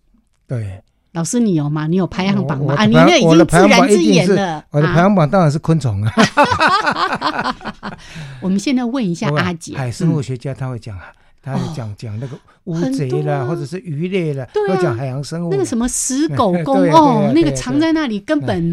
[0.47, 0.81] 对，
[1.13, 1.87] 老师你有吗？
[1.87, 2.75] 你有排行榜吗？
[2.77, 4.65] 啊，你那已经自然之眼了。
[4.71, 6.13] 我的排行榜当然是昆虫啊。
[8.41, 15.51] 我们现在问一下阿姐， 海生物学家他会讲啊，他会讲讲那个乌贼啦，或者是鱼类啦，会讲海洋生物。
[15.51, 18.73] 那个什么死狗公 哦，那个藏在那里根本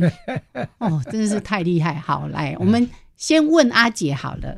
[0.77, 1.95] 哦，真的是太厉害。
[1.95, 4.55] 好，来，我们先问阿姐好了。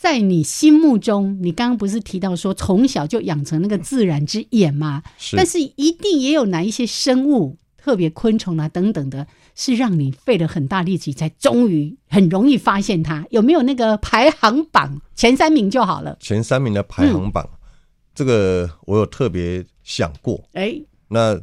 [0.00, 5.02] 在你心目中，你刚刚不是提到说从小就养成那个自然之眼吗？
[5.18, 5.36] 是。
[5.36, 13.26] 但是一定也有哪一些生物，特别昆虫啊等等的，是让你费了很大力气才终于很容易发现它。
[13.28, 16.16] 有没有那个排行榜前三名就好了？
[16.18, 17.46] 前三名的排行榜，
[18.14, 20.42] 这个我有特别想过。
[20.54, 21.38] 哎，那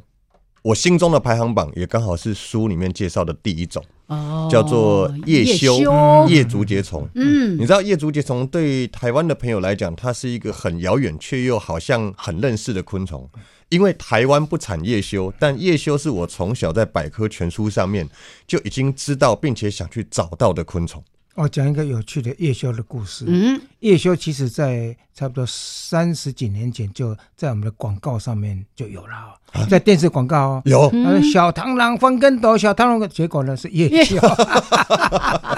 [0.63, 3.86] 我心中的排行榜也刚好是书里面介绍的第一种。
[4.08, 5.80] 哦，叫做叶修
[6.28, 7.08] 叶竹节虫。
[7.15, 13.30] 嗯，你知道叶竹节虫对台湾的朋友来讲，它是一个很遥远却又好像很认识的昆虫，
[13.70, 18.08] 因为台湾不产叶修，但叶修是我从小在百科全书上面
[18.46, 21.04] 就已经知道并且想去找到的昆虫。
[21.38, 23.23] 我讲一个有趣的叶修的故事。
[23.28, 29.38] 嗯，叶修其实在差不多三十几年前就在我们的广告上面就有了。
[29.69, 30.91] 在电视广告哦，有？
[31.21, 34.17] 小螳螂翻跟斗，小螳螂结果呢是叶修，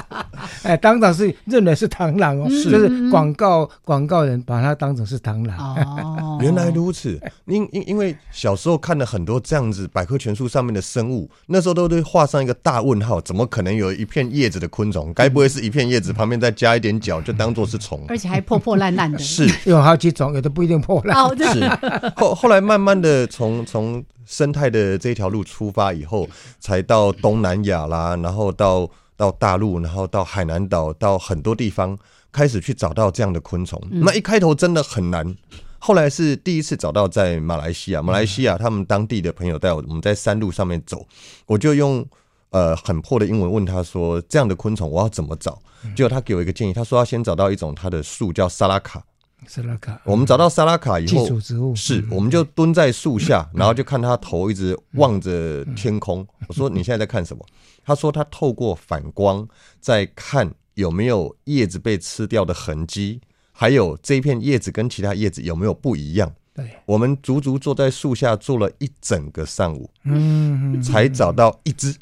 [0.64, 5.58] 哎，当场是认为是螳螂哦，就是广告广告人把它当成是螳螂。
[5.58, 7.20] 哦， 原来如此。
[7.46, 15.12] 因因因为小时候看了很多这样子百科全书上面的生物，那时候都会画上一个大问号，怎么可能有一片叶子的昆虫？
[15.14, 18.04] 该不会是一片叶子旁边再加一点角，就当做是虫？
[18.10, 19.18] 而且还破破烂烂的。
[19.20, 21.18] 是 有好几种，有的不一定破烂。
[21.18, 21.68] 哦，是
[22.16, 26.28] 后后来慢慢的从从从生态的这条路出发以后，
[26.60, 28.88] 才到东南亚啦，然后到
[29.20, 31.98] 到大陆，然后到海南岛，到很多地方
[32.32, 33.78] 开始去找到这样的昆虫。
[33.92, 35.36] 那一开头真的很难，
[35.78, 41.06] 后来是第一次找到在马来西亚，马来西亚他们当地的朋友带我我们在山路上面走，
[41.48, 42.06] 我就用
[42.52, 45.62] 呃很破的英文问他说：“这样的昆虫我要怎么找？”
[45.98, 49.04] 结果他给我一个建议，他说要先找到一种它的树叫沙拉卡。
[49.50, 51.40] 沙拉卡，我们找到萨拉卡以后，
[51.74, 56.26] 是，我们就蹲在树下，然后就看他头一直望着天空。
[56.48, 57.44] 我说：“你现在在看什么？”
[57.84, 59.48] 他说：“他透过反光
[59.82, 63.20] 在看有没有叶子被吃掉的痕迹，
[63.52, 71.96] 还有这一片叶子跟其他叶子有没有不一样。”对，我们足足坐在树下坐了一整个上午，嗯，才找到一只。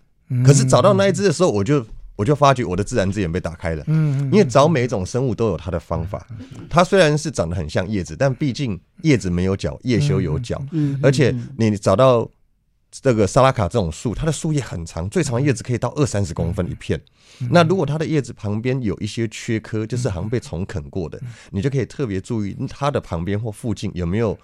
[0.46, 1.86] 可是找到那一只的时候，我就。
[2.18, 6.28] 我就发觉我的自然之眼被打开了，嗯，因为找每一种生物都有它的方法。
[6.70, 12.30] 它虽然是长得很像叶子，但毕竟叶子没有角，叶修有角，嗯，而且你找到
[12.92, 17.00] 这个沙拉卡这种树，它的树叶很长，最长的叶子可以到二三十公分一片。
[17.52, 24.38] 那如果它的叶子旁边有一些缺颗，就是好像被虫啃过的，你就可以特别注意它的旁边或附近有没有。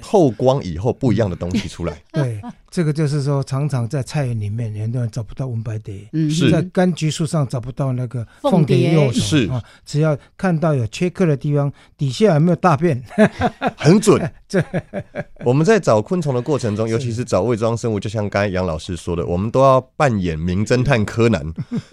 [0.00, 2.02] 透光以后不一样的东西出来。
[2.12, 9.20] 对，这个就是说，常常在菜园里面，很多人找不到文白蝶，是在柑橘树上找不到那个凤蝶幼虫。
[9.20, 13.02] 是啊，只要看到有缺刻的地方，底下有没有大便，
[13.76, 14.32] 很准。
[14.48, 14.62] 这
[15.44, 21.42] 我们在找昆虫的过程中，尤其是找伪装生物，就像刚才杨老师说的，我们都要扮演名侦探柯南，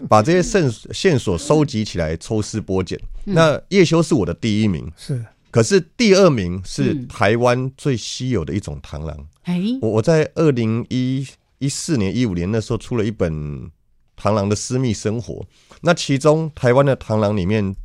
[0.09, 2.99] 把这些线线索收集起来，抽丝剥茧。
[3.23, 4.91] 那叶修是我的第一名。
[4.97, 5.23] 是。
[5.51, 9.27] 可是第二名是台湾最稀有的一种螳螂。
[9.43, 13.69] 哎，我我在二零一一四年、一五年那时候出了一本
[14.15, 15.45] 螳螂的私密生活。
[15.81, 17.75] 那其中台湾的螳螂里面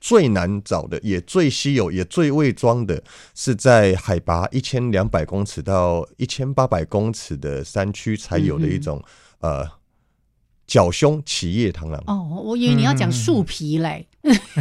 [0.00, 3.02] 最难找的、也最稀有、也最伪装的，
[3.34, 9.02] 是在海拔一千两百公尺到一千八百公尺的山区才有的一种
[9.40, 9.80] 呃。
[10.64, 14.08] 角胸企叶螳螂哦，我以为你要讲树皮嘞，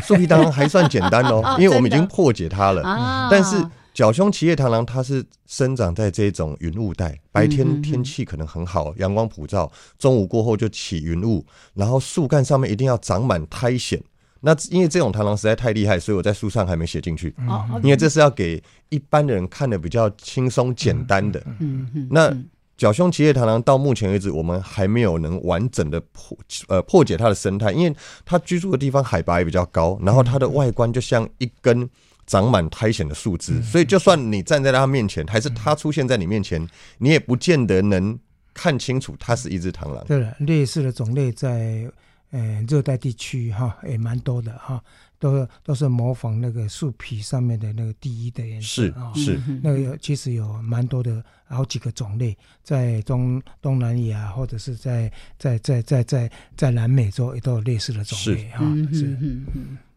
[0.03, 2.81] 树皮螳螂还算简单哦，因为我们已经破解它了。
[3.29, 13.99] 但是角胸奇叶螳螂它是生长在这种云雾带，白天天气可能很好，阳光普照，中午过后就起云雾，然后树干上面一定要长满苔藓。
[14.43, 17.35] 那因为这种螳螂实在太厉害，所以我在书上还没写进去。
[17.47, 21.43] 哦，因为这是要给一般的人看的比较轻松简单的。
[22.09, 22.35] 那
[22.77, 31.89] 角胸奇叶螳螂到目前为止，我们还没有能完整的破呃破解它的生态，因为它居住的地方海拔也比较高，然后它的外观就像一根
[32.25, 38.17] 长满苔藓的树枝，所以就算你站在它面前，还是它出现在你面前，你也不见得能
[38.53, 40.03] 看清楚它是一只螳螂。
[40.05, 41.91] 对了，类似的种类在。
[42.33, 44.81] 呃，热带地区哈也蛮多的哈，
[45.21, 58.65] 都都是模仿那个树皮上面的那个第一的颜色啊，是那个其实有蛮多的好几个种类，在中东南亚或者是在在在在在在南美洲也都有类似的种类哈。
[58.91, 59.15] 是，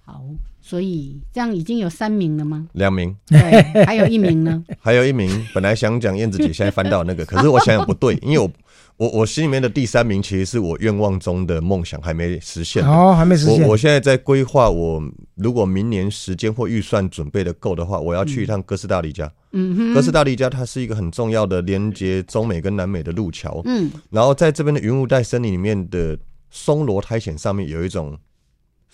[0.04, 0.22] 好，
[0.60, 2.68] 所以这样已经有三名了吗？
[2.74, 3.40] 两名，对，
[3.86, 4.62] 还有一名呢？
[4.78, 8.50] 还有一名，本来想讲燕子姐，现在翻到那个，可是我想想不对，因为我。
[8.96, 13.62] 我我心里面的第三名，其实是我愿望中的梦想还没实现哦，还没实现。
[13.62, 15.02] 我我现在在规划，我
[15.34, 19.30] 如果明年时间或预算准备的够的话，我要去一趟哥斯达黎加。
[19.52, 23.60] 嗯哼，哥斯达黎加它是一个很重要的连接中美跟南美的路桥。
[23.64, 26.16] 嗯，然后在这边的云雾带森林里面的
[26.50, 28.16] 松萝苔藓上面有一种。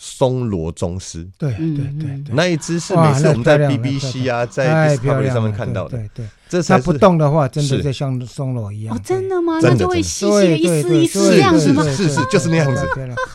[0.02, 8.96] 松罗宗师，对对对，那一只是每次我们在 BBC 啊，在 Discovery 上面看到的，对对，这才不动的话，真的就像松罗一样。
[8.96, 9.58] 哦，真的吗？
[9.60, 11.84] 那就会吸血一丝一丝这样子吗？
[11.84, 12.82] 是是，就是那样子，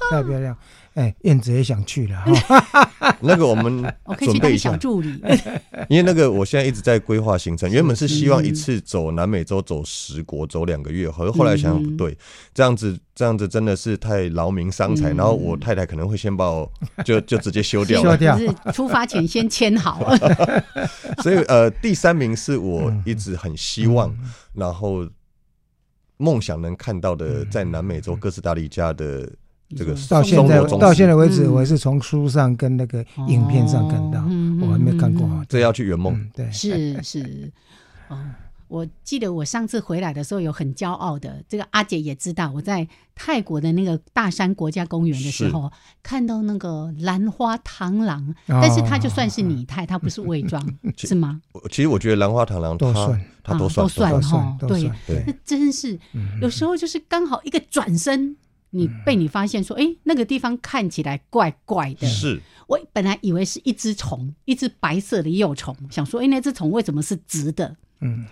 [0.09, 0.57] 太漂亮。
[0.95, 3.15] 哎，燕子也想去了哈。
[3.21, 3.83] 那个我们
[4.19, 5.21] 准备一下，助理。
[5.89, 11.09] 因为那个我现在一直在规划行程，原本是希望一次走南美洲走十国，走两个月。
[11.09, 12.17] 可是后来想想不对，
[12.53, 15.09] 这样子这样子真的是太劳民伤财。
[15.09, 16.71] 然后我太太可能会先把我
[17.03, 18.11] 就就直接休掉了。
[18.11, 18.37] 休掉。
[18.37, 19.99] 是出发前先签好。
[21.21, 24.15] 所以呃，第三名是我一直很希望，
[24.53, 25.05] 然后
[26.15, 29.29] 梦想能看到的，在南美洲哥斯达黎加的。
[29.75, 34.21] 这个到现在到现在为止，我是从书上跟那个影片上看到，
[34.61, 35.27] 我还没看过。
[35.49, 37.51] 这要去圆梦，对，是是。
[38.09, 38.17] 哦，
[38.67, 45.71] 我记得我上次回来的时候有很骄傲的，这个阿姐也知道，我在泰国的那个大山国家公园的时候，
[46.03, 50.63] 看到那个兰花螳螂，但是它就算是拟态，它不是伪装，
[50.95, 51.41] 是吗？
[51.71, 55.99] 其实我觉得兰花螳螂都算，它都算，都算，哈对，那真是
[56.39, 58.37] 有时候就是刚好一个转身。
[58.75, 62.05] 你被你发现说，哎，那个地方看起来怪怪的。
[62.05, 67.77] 是，我本来以为是一只虫，一只白色的幼虫，想说，哎，那只虫为什么是直的？
[68.01, 68.25] 嗯，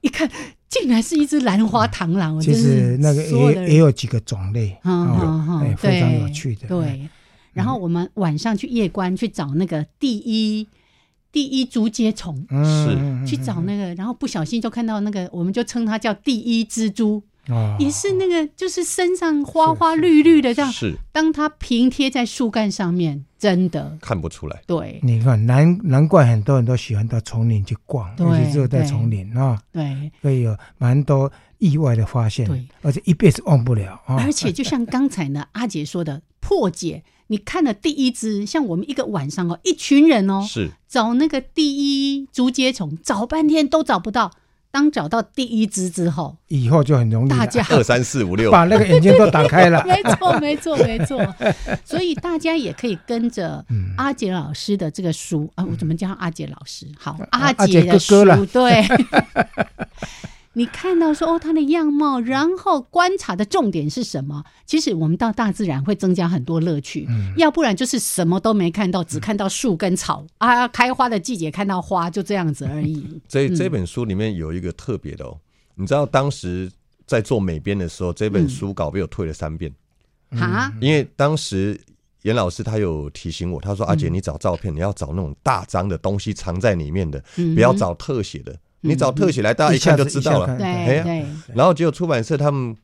[0.00, 0.28] 一看，
[0.68, 2.40] 竟然是一只兰花螳螂。
[2.40, 6.66] 其实那个也也有几个种类，嗯，非常有趣的。
[6.66, 7.08] 对，
[7.52, 10.66] 然后我们晚上去夜观去找那个第一
[11.30, 17.22] 第一竹节虫，是去找那个，然后不小心就看到那个，我们就称它叫第一蜘蛛。
[17.78, 20.72] 也是那个，就是身上花花绿绿的这样。
[20.72, 24.62] 是，当它平贴在树干上面，真的看不出来。
[24.66, 34.16] 对，你看难难怪很多人都喜欢到丛林去逛，尤其只有在丛林啊，对，可以有蛮多意外的发现，对，而且一辈子忘不了啊。
[34.18, 44.32] 而且就像刚才呢，阿杰说的破解，你看了第一只，像我们一个晚上哦，一群人哦，是找那个第一竹节虫，找半天都找不到。
[44.76, 47.30] 当找到第一只之后，以后就很容易。
[47.30, 49.82] 大家二三四五六，把那个眼睛都打开了。
[49.88, 51.34] 没错，没错，没错。
[51.82, 53.64] 所以大家也可以跟着
[53.96, 56.86] 阿杰老师的这个书啊，我怎么叫阿杰老师？
[56.98, 58.84] 好，阿杰的书，对。
[60.58, 64.42] 你看到说哦，它的样貌，然后观察的重点是什么？
[64.64, 73.06] 其实我们到大自然会增加很多乐趣，要不然就是什么都没看到，只看到树跟草啊，开花的季节看到花，就这样子而已。
[73.28, 75.38] 这这本书里面有一个特别的哦，
[75.74, 76.72] 你知道当时
[77.06, 79.70] 在做美编的时候，这本书稿被我退了三遍。
[80.30, 81.78] 啊，因为当时
[82.22, 87.22] 严老师他有提醒我，他说阿姐你找照片，你要找那种大张的东西藏在里面的，
[87.54, 88.58] 不要找特写的。
[88.86, 90.56] 你找特写来，大家一看就知道了。
[90.56, 91.26] 对对。
[91.54, 92.76] 然后结果出版社他们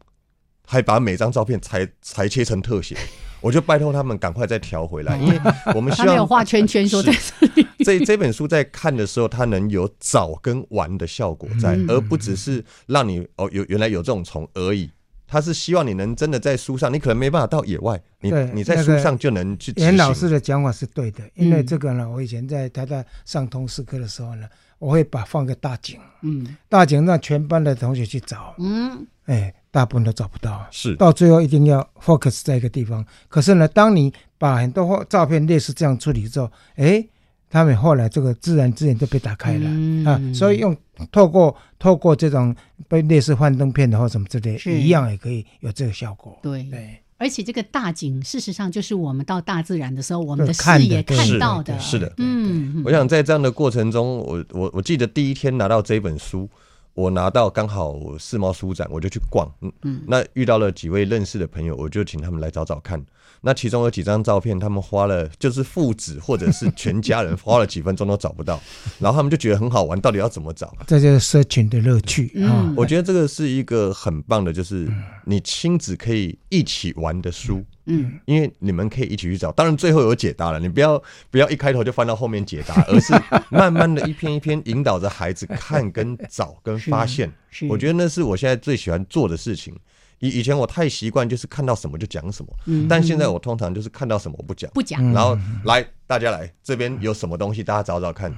[0.66, 2.96] 还把每张照片裁裁切成特写，
[3.40, 5.40] 我就拜托他们赶快再调回来，因为
[5.74, 7.66] 我们希望有画圈圈说在这里。
[7.84, 14.90] 这这本书在看的时候，它能有找跟玩的效果在，而不只是让你哦有原来有这种虫而已。
[15.26, 19.72] 他是希望你能真的在书上，你可能没办法到野外，你你在书上就能去。
[19.76, 24.46] 严老师的讲法是对的，因为这个呢，我以前在台大上通识课的时候呢。
[24.82, 33.06] 我会把放个大景，嗯，大景让全班的同学去找，嗯，哎，大部分都找不到，是，到最后一定要 focus 在一个地方。
[33.28, 37.06] 可是呢，当你把很多照片类似这样处理之后，哎，
[37.48, 40.04] 他们后来这个自然资源就被打开了、嗯。
[40.04, 40.76] 啊，所以用
[41.12, 42.52] 透过透过这种
[42.88, 46.36] 被类似幻灯片的或什么之类，一样也可以有这个效果。
[46.42, 46.64] 对。
[46.64, 51.78] 对，而且这个大景，事实上就是我们到大自然的时候，我们的视野看到的。
[51.78, 56.48] 是的嗯，我想在这样的过程中，我我我记得第一天拿到这本书，
[56.94, 63.02] 我拿到刚好世贸书展，我就去逛，嗯嗯，那遇到了几位认识的朋友，我就请他们来找找看。
[63.44, 68.60] 那其中有几张照片，他们花了就是父子或者是全家人花了几分钟都找不到，
[69.00, 70.72] 然后他们就觉得很好玩，到底要怎么找？
[70.86, 72.46] 这就是社群的乐趣啊。
[72.62, 74.88] 嗯我觉得这个是一个很棒的，就是
[75.24, 77.56] 你亲子可以一起玩的书。
[77.56, 83.12] 嗯，因为你们可以一起去找，当然最后有解答了，你不要不要一开头就翻到后面解答，而是
[83.50, 87.32] 慢慢的一篇一篇引导着孩子看、跟找、跟发现。
[87.68, 89.74] 我觉得那是我现在最喜欢做的事情。
[90.20, 92.86] 以以前我太习惯就是看到什么就讲什么，嗯。
[92.88, 95.02] 但现在我通常就是看到什么我不讲，不讲。
[95.12, 98.32] 然后来大家来这边有什么东西，大家找找看。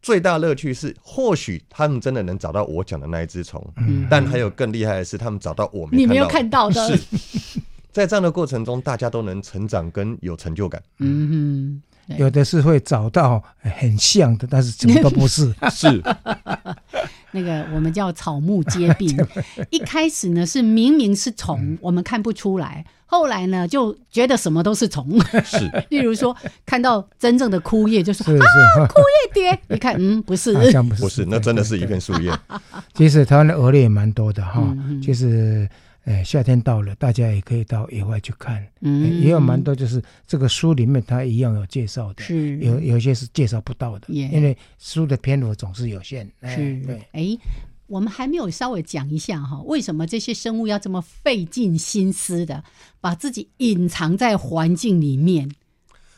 [0.00, 3.60] 最大乐趣是，或许他们真的能找到我讲的那一只虫，
[4.08, 6.96] 但还有更厉害的是，他们找到我没你没有看到的，
[7.96, 10.82] 在这样的过程中，大家都能成长跟有成就感。
[10.98, 15.52] 嗯哼有的是会找到很像的，但是什么都不是。
[15.72, 16.02] 是，
[17.32, 19.16] 那个我们叫草木皆兵。
[19.70, 25.18] 一开始呢是明明是嗯虫，我们看不出来，后来呢就觉得什么都是虫。
[25.42, 25.56] 是，
[25.88, 26.36] 例如说
[26.66, 31.24] 看到真正的枯叶，就说是是，叶蝶，你看，嗯，不是，好像不是，不是？
[31.24, 32.30] 那真的是一片树叶。
[32.92, 34.62] 其实台湾的蛾类也蛮多的哈
[35.02, 35.68] 就是
[36.06, 39.02] 呃夏天到了，大家也可以到野外去看，嗯。
[39.02, 42.56] 呃也有蛮多就是这个书里面它一样有介绍的，是。
[42.58, 46.26] 有有些是介绍不到的，耶因为书的篇幅总是有限。
[46.40, 46.80] 哎是。
[46.86, 47.38] 对，哎，
[47.86, 52.64] 我们还没有稍微讲一下哈，为什么这些生物要这么费尽心思的
[53.00, 55.50] 把自己隐藏在环境里面？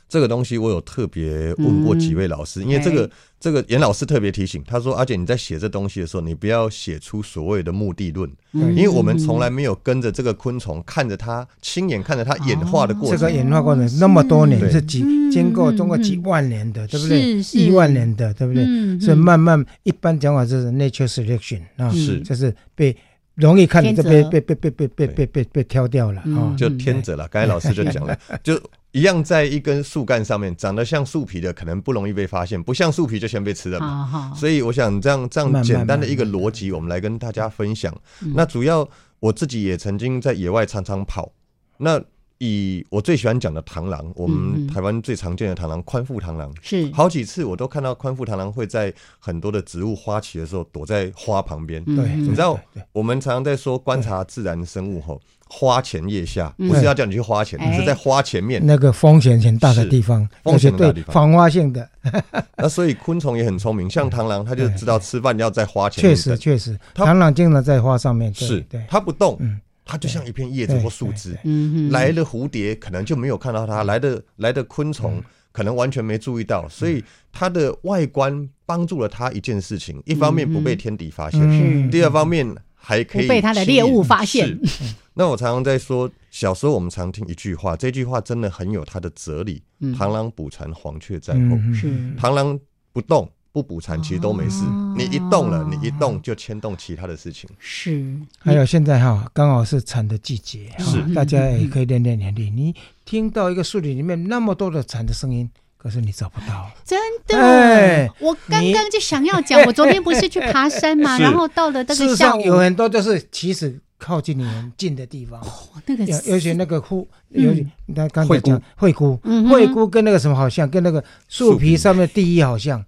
[0.09, 8.75] 这个东西我有特别问过几位老师，因为这哎个这个严老师特别提醒，他说：“阿姐你在写这东西的时候，你不要写出所谓的目的论，嗯。
[8.75, 13.19] 因为我们从来没有跟着这个昆虫，看着它亲眼看着它演化的过程。
[13.19, 17.35] 这个演化过程那么多年，是几嗯经过中国几万年的，对不对？
[17.53, 18.65] 亿万年的，对不对？
[18.67, 22.21] 嗯所以慢慢一般讲法就是 nature selection 啊，是。
[22.23, 22.97] 就是被
[23.39, 26.23] 容易看你就被被被被被被被被被挑掉了。
[26.57, 28.61] 就天择了，刚才老师就讲了， 就
[28.93, 34.05] 一样在一根树干上面，长得像树皮的可能不容易被发现，不像树皮就先被吃了嘛。
[34.05, 37.95] 好好，所以我想这样这样简单的一个逻辑，我们来跟大家分享。
[38.23, 38.89] 嗯那主要
[39.21, 41.33] 我自己也曾经在野外常常跑。
[41.79, 42.03] 那
[42.39, 46.89] 以我最喜欢讲的螳螂，我嗯们嗯台湾最常见的螳螂宽腹螳螂，是。
[46.93, 51.83] 好几次我都看到宽腹螳螂会在很多的植物花期的时候躲在花旁边。
[51.87, 52.59] 嗯对，你知道
[52.93, 58.65] 我们常常在说观察自然生物后，花前叶下，嗯不是要叫你去花前，你是在花前面。
[58.65, 61.13] 那个风险很大的地方，风险很大的地方。
[61.13, 61.89] 防花性的，
[62.57, 69.59] 那所以昆虫也很聪明，像螳螂，它就知道吃饭要在花前面确实等确实，螳螂经常在花上面，对是对，它不动嗯，
[69.89, 71.41] 它就像一片叶子或树枝对。
[71.45, 71.91] 嗯哼。
[71.91, 74.93] 来的蝴蝶可能就没有看到它，来的来的昆嗯。
[74.93, 84.57] 虫可能完全没注意到，所以它的外观帮助了它一件事情：一方面不被天敌发现，嗯第二方面还可以不被它的猎物发现。
[85.15, 89.97] 那我常常在说，小时候我们常听一句话，这句话真的很有它的哲理：嗯。
[89.97, 91.41] 螳螂捕蝉，黄雀在后。
[91.41, 91.75] 嗯。
[91.75, 91.89] 是。
[92.17, 92.57] 螳螂
[92.93, 94.65] 不动不捕蝉，其实都没事。
[94.65, 94.95] 哦。
[94.97, 97.49] 你一动了，你一动就牵动其他的事情。
[97.59, 101.15] 是，还有现在哈，刚好是蝉的季节，哈是。
[101.15, 102.51] 大家也可以练练眼力。
[102.51, 102.75] 你
[103.05, 106.71] 听到一个树林里面那么多的蝉的声音，可是你找不到。
[106.85, 107.39] 真的？
[107.39, 115.41] 哎，我刚刚就想要讲，我昨天不是去爬山嘛， 然后到了那个下午，上有很多就是其实靠近你很近的地方，
[115.87, 119.17] 那个有尤其那个枯，嗯尤其那刚才讲惠菇，
[119.49, 121.71] 惠菇跟那个什么好像，跟那个树树皮。
[121.71, 122.85] 皮上面第一好像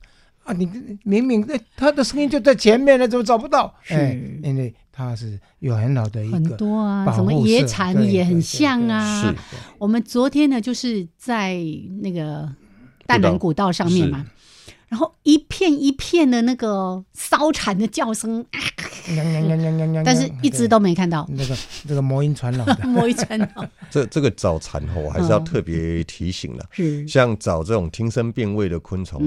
[0.50, 0.68] 啊，你
[1.04, 3.72] 明明那他的声音就在前面了，怎么找不到？
[3.82, 3.94] 是。
[3.94, 8.90] 哎，因为它是有很好的一个很多啊，什么野产也很对对像对。
[8.90, 9.22] 啊。
[9.22, 9.34] 是。
[9.78, 11.56] 我们昨天呢，就是在
[12.02, 12.50] 那个
[13.06, 14.26] 大南古道上面嘛，
[14.90, 18.58] 然后一片一片的那个烧蝉的叫声，啊
[20.04, 21.24] 但是一直都没看到。
[21.30, 26.66] 那个 这个魔音传脑的，摸一圈到这这个找蝉吼，我还是要嗯特别提醒了。
[26.72, 29.22] 是像找这种听声辨位的昆虫，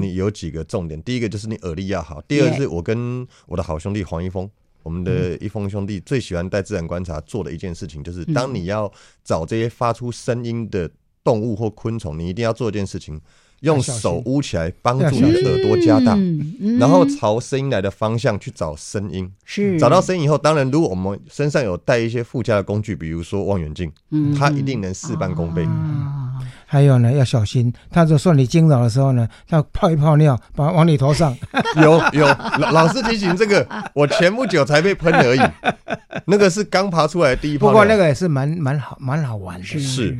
[0.00, 1.02] 你有几个重点。
[1.02, 4.48] 第一个就是你耳力要好，第二个是我跟我的好兄弟黄一峰，
[4.84, 8.90] 我们的一峰兄弟最喜欢带自然观察做的一件事情，就是当你要
[9.24, 10.88] 找这些发出声音的
[11.24, 13.20] 动物或昆虫，你一定要做一件事情，
[13.60, 16.14] 用手捂起来，帮助你耳朵加大。
[16.14, 16.78] 嗯嗯。
[16.78, 19.78] 然后朝声音来的方向去找声音，是。
[19.78, 24.34] 找到声音以后，当然，如果我们身上有带一些附加的工具，比如说望远镜，嗯。
[24.34, 25.66] 它一定能事半功倍。
[26.68, 31.34] 啊还有呢，要小心，他就说你惊扰的时候呢，他泡一泡尿，把往你头上。
[31.82, 32.26] 有有，
[32.58, 35.40] 老老师提醒这个， 我前不久才被喷而已，
[36.26, 37.68] 那个是刚爬出来的第一泡。
[37.68, 40.14] 不过那个也是蛮蛮好蛮好玩的，是。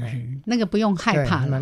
[0.47, 1.61] 那个不用害怕了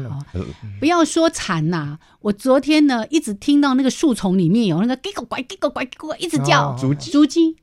[0.79, 6.77] 不要说蝉呐，我昨天呢一直听到那个树丛里面有那个叽咕拐叽咕拐叽咕一直叫。
[6.79, 7.57] 竹竹鸡。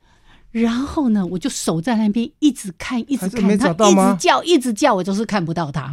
[0.54, 5.90] 然后呢，我就守在那边，一直看，一直看，他一直叫，一直叫，我就是看不到他。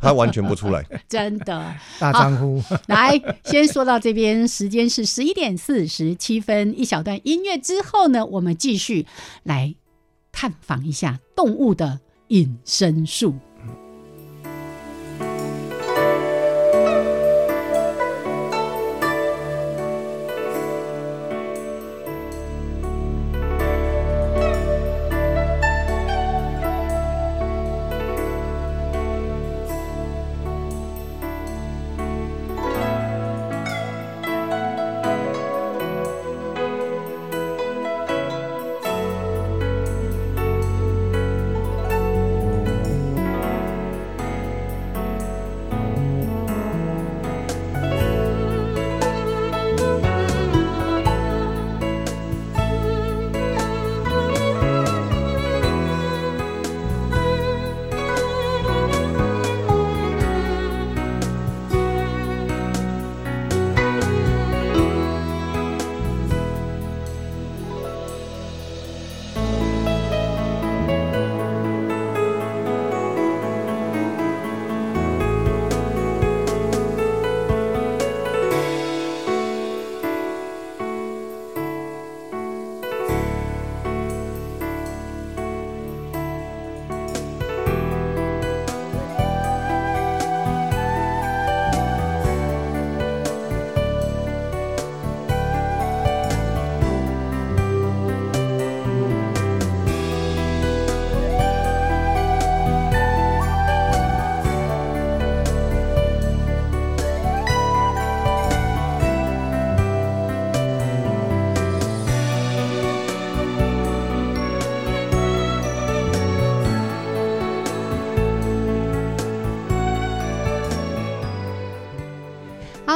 [0.00, 1.74] 他 完全不出来， 真的。
[1.98, 9.04] 大丈夫，来，先说到这边，时间是十一点四十七分，一小段音乐之后呢，我们继续
[9.42, 9.74] 来
[10.30, 11.98] 探访一下动物的
[12.28, 13.34] 隐身术。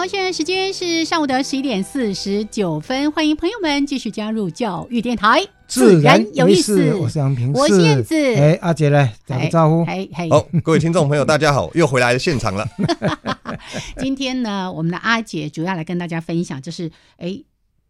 [0.07, 6.93] 现在时间是上午的十一点四十九分，欢迎朋友们继续加入教育电台，自然有意思。
[6.97, 8.15] 我是杨平，我是燕子。
[8.35, 9.83] 哎，阿杰来打个招呼。
[10.29, 12.69] 好，各位听众朋友，大家好，又回来现场了。
[13.97, 17.43] 今天呢，我们的阿杰主要来跟大家分享，就是哎。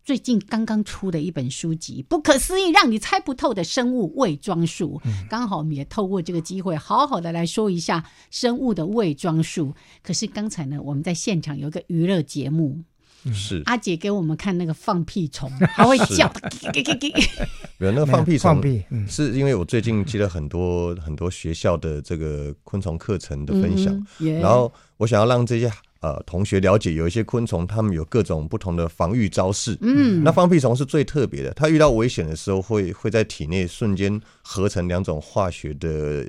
[0.04, 5.00] 最近刚刚出的一本书籍《不可思议让你猜不透的生物伪装术》，
[5.30, 9.74] 刚好我们也透过这个机会，好好的来说一下生物的伪装术。
[10.02, 12.82] 可是刚才呢，我们在现场有一个娱乐节目，
[13.32, 13.62] 是。
[13.64, 16.30] 阿姐给我们看那个放屁虫， 还会叫，
[17.78, 18.60] 有那个放屁虫，
[19.08, 24.06] 是因为我最近接了很多很多学校的这个昆虫课程的分享，
[24.42, 25.72] 然后我想要让这些。
[26.04, 29.74] 呃，同学了解有一些昆虫，它们有各种不同的防御招式。
[29.80, 36.26] 嗯，那放屁虫是最特别的，它遇到危险的时候，会会在体内瞬间合成两种化学的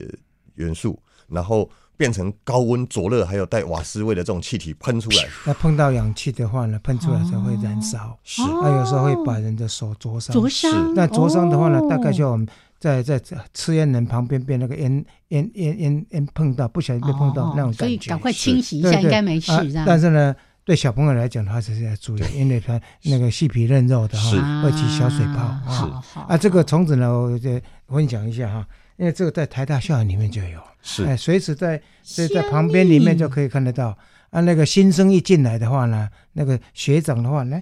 [0.53, 0.97] 元素，
[1.29, 5.27] 然后变成高温灼热，还有带瓦斯味的这种气体喷出来。
[5.45, 8.17] 那碰到氧气的话呢，喷出来才会燃烧。
[8.23, 10.33] 是，它有时候会把人的手灼伤。
[10.33, 10.93] 灼伤。
[10.93, 12.47] 那灼伤的话呢，大概就我们。
[12.77, 13.19] 在在
[13.53, 19.51] 吃烟人旁边被那个烟烟烟烟烟碰到，不小心被碰到那种感觉，所以赶快清洗一下，应该没事。
[19.87, 25.57] 但是呢，对小朋友来讲的话，是要注意，因为它那个细皮嫩肉的哈，会起小水泡。
[25.71, 28.67] 是啊，这个虫子呢，我就分享一下哈，
[28.97, 33.97] 因为这个在台大校园里面就有，是哎，随时在在在旁边里面就可以看得到。
[34.31, 37.61] 啊，那个新生一进来的话呢，那个学长的话呢。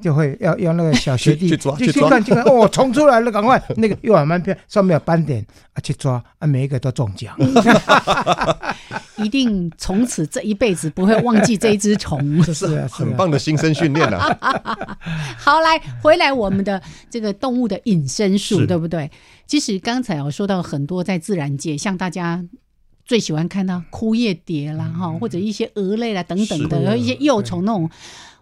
[0.00, 5.44] 就会要要那个小学弟 去抓去看去看哦，冲出来了，赶快 那个幼儿门片上面有斑点
[5.74, 7.36] 啊，去抓啊，每一个都中奖，
[9.18, 14.38] 一定从此这一辈子不会忘记这一只虫，这是很棒的新生训练啊。
[15.36, 19.10] 好，来回来我们的这个动物的隐身术，对不对？
[19.48, 22.44] 其实刚才我说到很多在自然界，像大家
[23.04, 27.90] 最喜欢看到枯叶蝶啦，哈，或者一些蛾类啦等等的，然后一些幼虫那种。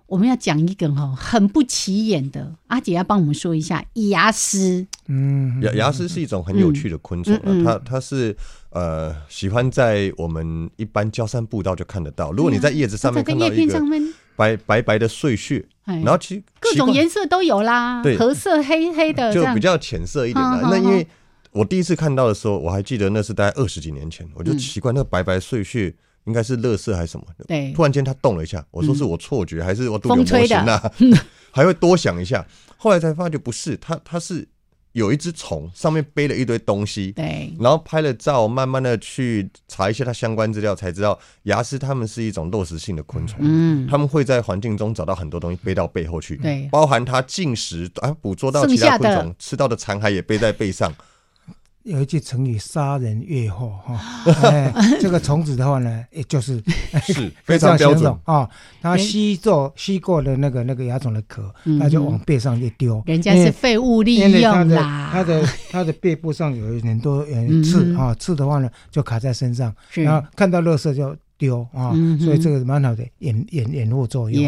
[0.09, 4.87] 我们要讲一个哈很不起眼的，阿姐要帮我们说一下牙丝。
[5.09, 8.37] 嗯，牙牙丝是一种很有趣的昆虫啊，它它是
[8.71, 12.31] 呃喜欢在我们一般郊山步道就看得到。
[12.31, 13.81] 如果你在叶子上面看到一个
[14.37, 20.61] 白白白的碎屑，然后其各种颜色都有啦，对，褐色、黑黑的，就比较浅色一点的。
[20.63, 21.07] 那因为
[21.53, 27.27] 我第一次看到的时候，我还记得那是大概二十几年前，我就奇怪那个白白碎屑应该是乐色还是什么？
[27.49, 30.93] 对，突然间它动了一下，我说是我错觉还是我肚里风吹的啊？
[31.51, 34.47] 还会多想一下，后来才发觉不是，它它是
[34.97, 46.67] 有一只虫，上面背了一堆东西，对，然后拍了照，慢慢的去查一些它相关资料，才知道牙丝它们是一种肉食性的昆虫，嗯，它们会在环境中找到很多东西背到背后去，对。
[46.73, 50.91] 包含它进食啊捕捉到其他昆虫吃到的残骸也背在背上。
[51.87, 54.01] 有一句成语“杀人越货”哈，
[54.43, 56.61] 哎，这个虫子的话呢，也就是
[57.07, 58.49] 是 非常标准啊。
[58.83, 63.01] 它吸做吸过的那个那个牙虫的壳，它就往背上一丢。
[63.07, 65.11] 人家是废物利用啦。
[65.13, 67.25] 它的它的背部上有很多
[67.63, 74.43] 刺啊，刺的话呢就卡在身上，然后看到垃圾就丢啊，所以这个蛮好的掩掩掩护作用。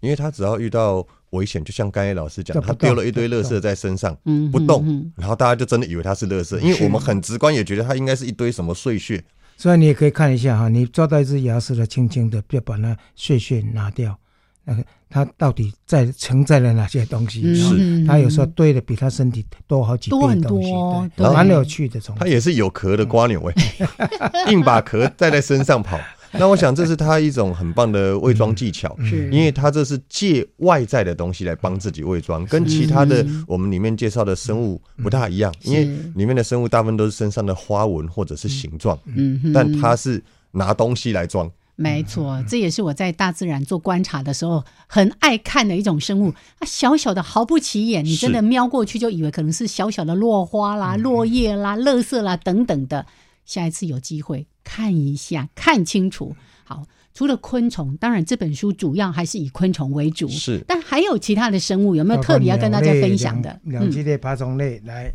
[0.00, 1.06] 因为它只要遇到。
[1.30, 4.16] 危险，就像刚才老师讲，他丢了一堆垃圾在身上，
[4.50, 9.22] 不动，然后大家就真的以为他是垃圾，因为我们很直观也觉得他应该是一堆什么碎屑。
[9.56, 14.16] 所以你也可以看一下哈，你抓到一只牙齿的，轻轻的，不要把那碎屑拿掉，
[14.64, 17.54] 那个它到底在承载了哪些东西？
[17.54, 20.72] 是，它有时候堆的比它身体多好几倍东西，
[21.20, 22.00] 蛮有趣的。
[22.16, 25.98] 它也是有壳的瓜牛哎，硬把壳带在身上跑。
[26.32, 29.30] 那我想这是他一种很棒的伪装技巧， 是。
[29.30, 40.22] 因为他这是借外在的东西来帮自己伪装，跟其他的我们里面介绍的生物不大一样，因为里面的生物大部分都是身上的花纹或者是形状，嗯，但他是
[40.52, 53.06] 拿东西来装，没错，这也是我在大自然做观察的时候很爱看的一种生物，它小小的毫不起眼，你真的瞄过去就以为可能是小小的落花啦、落叶啦、垃圾啦等等的。
[53.48, 56.36] 下一次有机会看一下，看清楚。
[56.64, 56.84] 好，
[57.14, 60.62] 除了昆虫，当然这本书主要还是以昆虫为主，是。
[60.68, 63.58] 但还有其他的生物，有没有特别要跟大家分享的？
[63.64, 65.10] 两栖类、爬虫类来，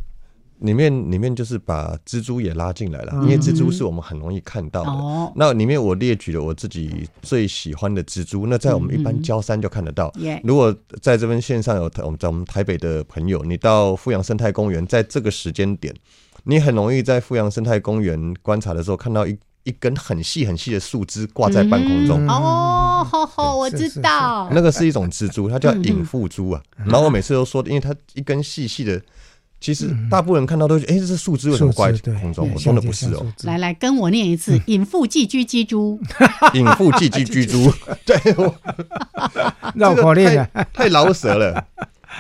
[0.62, 5.34] 里面里面就是把蜘蛛也拉进来了，因为蜘蛛是我们很容易看到的。
[5.36, 10.12] 那里面我列举了我自己最喜欢的蜘蛛，那在我们一般焦山就看得到。
[10.44, 15.94] 如果在这边线上有我们在我们台北的朋友，你到富阳生态公园，在这个时间点。
[16.44, 22.28] 你很容易在富阳生态公园观察的时候，看到一一根很细很细的树枝挂在半空中。
[22.28, 26.62] 哦，好好，我知道，那个是一种蜘蛛，它叫隐腹蛛啊。
[26.86, 29.02] 然后我每次都说，因为它一根细细的，
[29.62, 32.52] 其实大部分人看到都觉得，哎，这是树枝为什么挂在空中？
[32.54, 33.26] 我说的不是哦。
[33.44, 35.98] 来来，跟我念一次：隐腹寄居蜘蛛。
[36.54, 37.74] 隐腹寄居蜘蛛，
[38.06, 38.18] 对，
[39.76, 41.66] 绕口令啊，太老舌了。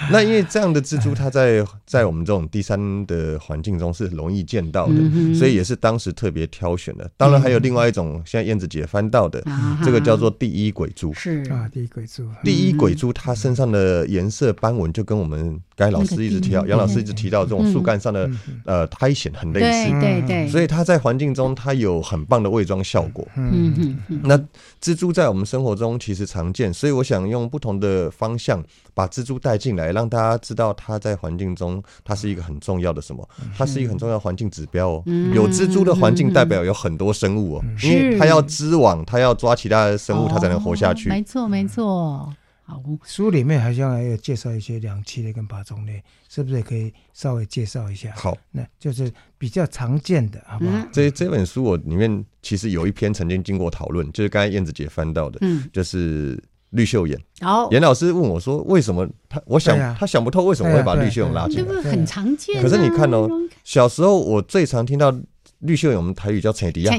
[0.12, 4.96] 那因为这样的蜘蛛，它在在我们这种第三的环境中是容易见到的，
[5.34, 7.10] 所以也是当时特别挑选的。
[7.18, 9.44] 当然还有另外一种，现在燕子姐翻到的，
[9.84, 11.14] 这个叫做第一鬼蛛。
[11.14, 12.28] 是啊，第一鬼蛛。
[12.44, 18.30] 第一鬼蛛它身上的颜色斑纹就跟我们该老师一直提到，杨老师一直提到这种树干上的
[18.66, 19.90] 呃苔藓很类似。
[19.92, 20.48] 对对对。
[20.50, 23.28] 所以它在环境中它有很棒的伪装效果。
[23.36, 24.22] 嗯嗯。
[24.24, 24.38] 那
[24.82, 28.64] 蜘蛛在我们生活中其实常见，所以我想用不同的方向
[28.94, 29.92] 把蜘蛛带进来。
[29.92, 33.28] 让大家知道，它在环境中，它是一个很重要的什么？
[33.58, 35.04] 它是一个很重要的环境指标哦。
[35.34, 41.10] 有蜘蛛的环境，代表有很多生物哦，因为它要织网，它要抓其他的生物，它才能活下去。
[41.10, 42.34] 没错，没错。
[42.66, 48.14] 好，书里面好像还有介绍一些两栖类跟爬虫类，是不是也可以稍微介绍一下？
[48.16, 50.88] 好，那就是比较常见的，好不好？
[50.92, 56.42] 这这本书我里面其实有一篇曾经经过讨论，就是刚才燕子姐翻到的，嗯，就是。
[56.74, 59.42] 绿袖眼，好，严老师问我说：“为什么他？
[59.46, 61.64] 我想他想不透为什么会把绿袖眼拉进来。
[61.64, 62.62] 这个很常见？
[62.62, 63.30] 可是你看哦，
[63.64, 65.14] 小时候我最常听到
[65.60, 66.92] 绿袖眼，我们台语叫彩迪亚，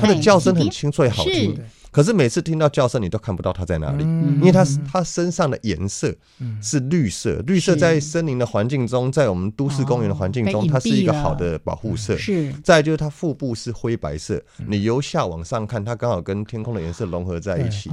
[0.00, 1.56] 它的叫声很清脆好听。
[1.90, 6.14] 可是每次听到叫声，你都看不到它在哪里，因为它它身上的颜色
[6.62, 12.16] 是绿色，绿色在森林的环境中，在我们都市公园的环境中，它是一个好的保护色。
[12.16, 12.52] 是。
[12.62, 17.90] 再就是它腹部是灰白色，你由下往上看，它刚好跟天空的颜色融合在一起。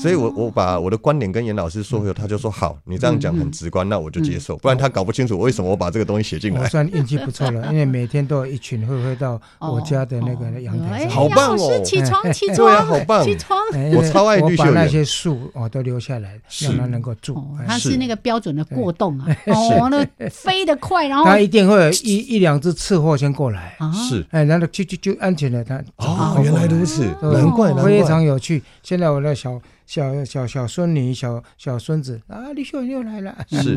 [0.00, 4.56] 所以我我把我的观点跟严老师说后，他就说好，你这样讲很直观，那我就接受。
[4.58, 6.60] 不然他搞不清楚为什么我把这个东西写进来。
[6.60, 11.82] 我算运气不错了，因为每天都有一群会会到我家的那个阳台上，好棒哦！
[11.84, 13.29] 起床起床，对啊，好棒。
[13.94, 17.36] 我超爱绿秀把那些树哦都留下来，让它能够住。
[17.66, 25.82] 它是那个标准的过洞啊，哦，那飞得快，然后它一定会有一一两只刺货先过来，是，哎，然后就就就安全了它。
[25.96, 28.62] 哦，原来如此，难怪，非常有趣。
[28.82, 29.60] 现在我那小
[29.90, 33.36] 小小小孙女、小小孙子啊，李秀又来了。
[33.50, 33.76] 是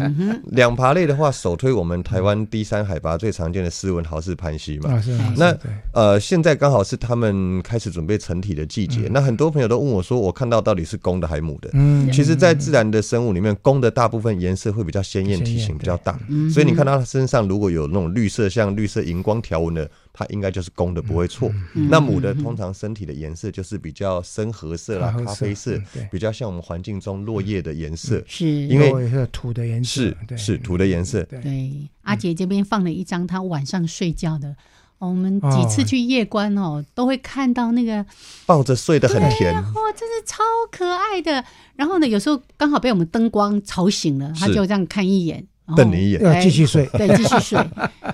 [0.52, 5.02] 两爬类的话，首推我们台湾低山海拔最常见的斯文豪氏攀蜥嘛。
[5.38, 5.58] 那
[5.92, 9.10] 呃，现在刚好是他们开始准备成体的季节。
[9.10, 11.72] 那很多朋友都问我说，我看到到底是公的还是母的？
[11.74, 16.16] 嗯，其实，在自然的生物里面，公的大部分颜色会比较鲜艳，体型比较大。
[16.54, 19.90] 所以你看到它身上如果有那种绿色，像绿色荧光条纹的。
[20.14, 21.52] 它应该就是公的，不会错。
[21.74, 28.24] 那母的通常身体的颜色就是比较深褐色啦、咖啡色，比较像我们环境中落叶的颜色。
[28.28, 30.04] 是，因为是土的颜色。
[30.04, 31.24] 是是土的颜色。
[31.24, 34.56] 对，阿杰这边放了一张他晚上睡觉的。
[35.00, 38.06] 我们几次去夜观哦，都会看到那个
[38.46, 40.42] 抱着睡得很甜，哇，真是超
[40.72, 41.44] 可爱的。
[41.76, 45.46] 然后呢，有时候刚好被我们灯光吵醒了，他就这样看一眼。
[45.78, 47.58] 瞪你一眼，要继续睡，对，继续睡，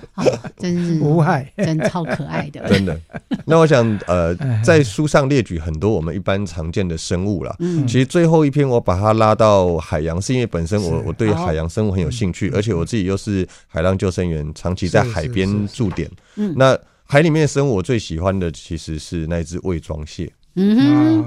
[0.56, 2.98] 真是无害，真超可爱的， 真的。
[3.44, 4.34] 那我想，呃，
[4.64, 7.56] 在书上列举很多我们一般常见的生物了。
[7.58, 16.08] 嗯，其实最后一篇我把它拉到海洋，是因为本身我我对海洋生物很有兴趣，而且我自己又是海浪救生员，长期在海边驻点。
[16.36, 20.32] 嗯，那海里面的生物，我最喜欢的其实是那只伪装蟹。
[20.54, 21.24] 嗯。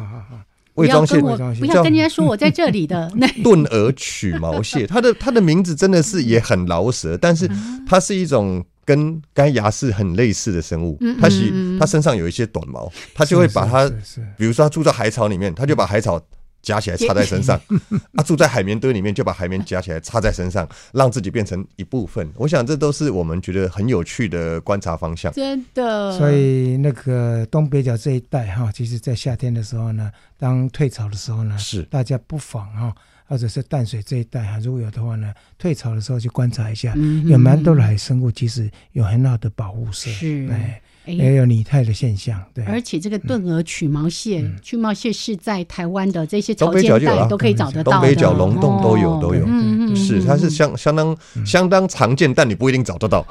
[0.76, 3.12] 伪装蟹，不要跟人家说我在这里的。
[3.44, 7.50] 盾耳曲毛蟹，它的它的名字真的是也很饶舌，但是
[7.88, 11.00] 它是一种跟该牙是很类似的生物。
[11.22, 13.90] 它是它身上有一些短毛，它就会把它，
[14.38, 16.22] 比如说它住在海草里面，它就把海草。
[16.64, 17.60] 夹起来插在身上，
[18.16, 22.28] 啊，住在海绵堆里面就把海绵夹起来插在身上，让自己变成一部分。
[22.38, 25.32] 我想这都是我们觉得很有趣的观察方向。
[25.34, 26.18] 真的。
[26.18, 30.10] 所以那个东北角这一带哈，其实，在夏天的时候呢，
[30.40, 32.96] 当退潮的时候呢，是大家不妨哈，
[33.28, 36.96] 或者是淡水这一带哈，如果有的话呢，退潮的时候去观察一下，
[37.26, 40.10] 有蛮多的海生物，其实有很好的保护色。
[40.10, 40.48] 是。
[40.50, 40.82] 哎。
[41.06, 42.64] 也有拟态的现象，对。
[42.66, 49.44] 而且这个盾额曲毛蟹，曲毛蟹是在台湾的这些潮间带都可以找得到，东北角龙洞都有，都有。
[49.46, 53.26] 嗯嗯是，它是相相当相当常见，但你不一定找得到。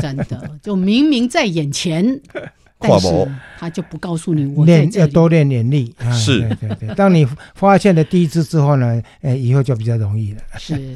[0.00, 2.20] 真的，就明明在眼前，
[2.82, 3.08] 但是
[3.58, 4.44] 他就不告诉你。
[4.56, 6.40] 我练要多练眼力，是。
[6.40, 6.94] 对对对。
[6.94, 10.40] 当你发现了第一只之后呢，哎，以后就比较容易了。
[10.58, 10.94] 是。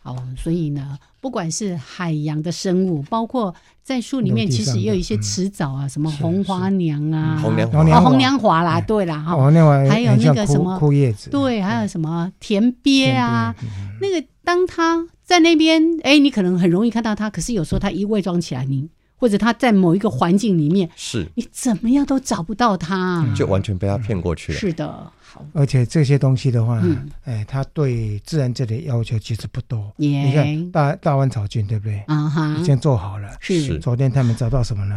[0.00, 13.52] 好，所以呢，不管是海洋的生物，包括在树里面，其实也有一些迟早啊，什么红花娘啊，红娘花，红娘花啦，对啦，哈，红娘花还有那个什么枯叶子，对，还有什么田鳖啊，
[14.00, 24.58] 那个当他在那边，哎，你可能很容易看到它，可是有时候它一伪装起来，你或者他在某一个环境里面，是你怎么样都找不到他，就完全被他骗过去了。
[24.58, 25.12] 是的。
[25.52, 26.82] 而且这些东西的话，
[27.24, 29.92] 哎，他对自然界的要求其实不多。
[29.96, 32.02] 你看大大湾草菌，对不对？
[32.06, 33.28] 啊哈，已经做好了。
[33.40, 33.78] 是。
[33.78, 34.96] 昨天他们找到什么呢？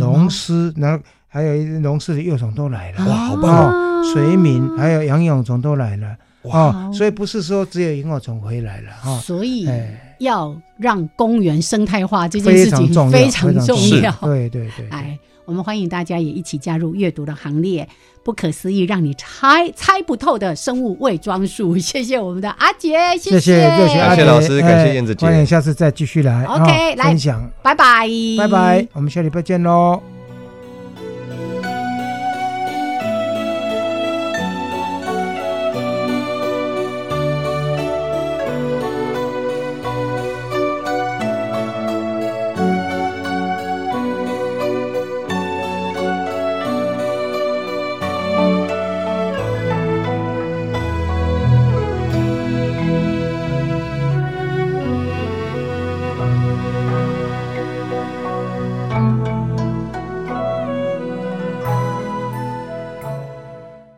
[0.00, 3.06] 龙虱，然后还有龙虱的幼虫都来了。
[3.06, 4.04] 哇，好棒！
[4.12, 6.16] 水敏还有养蛹虫都来了。
[6.44, 9.18] 哇，所以不是说只有萤火虫回来了哈。
[9.18, 9.68] 所以
[10.24, 14.10] 要让公园生态化这件事情非常重要。
[14.22, 14.88] 对对对。
[14.90, 17.88] 哎，我们欢迎大家也一起加入阅读的行列。
[18.24, 21.76] 不可思议，让你猜猜不透的生物伪装术。
[21.76, 28.08] 谢谢我们的阿杰，谢谢谢谢阿杰老师，感谢燕子姐，欢迎下次再继续来 OK 来分享，拜拜，
[28.38, 30.13] 拜拜，我们下礼拜见喽。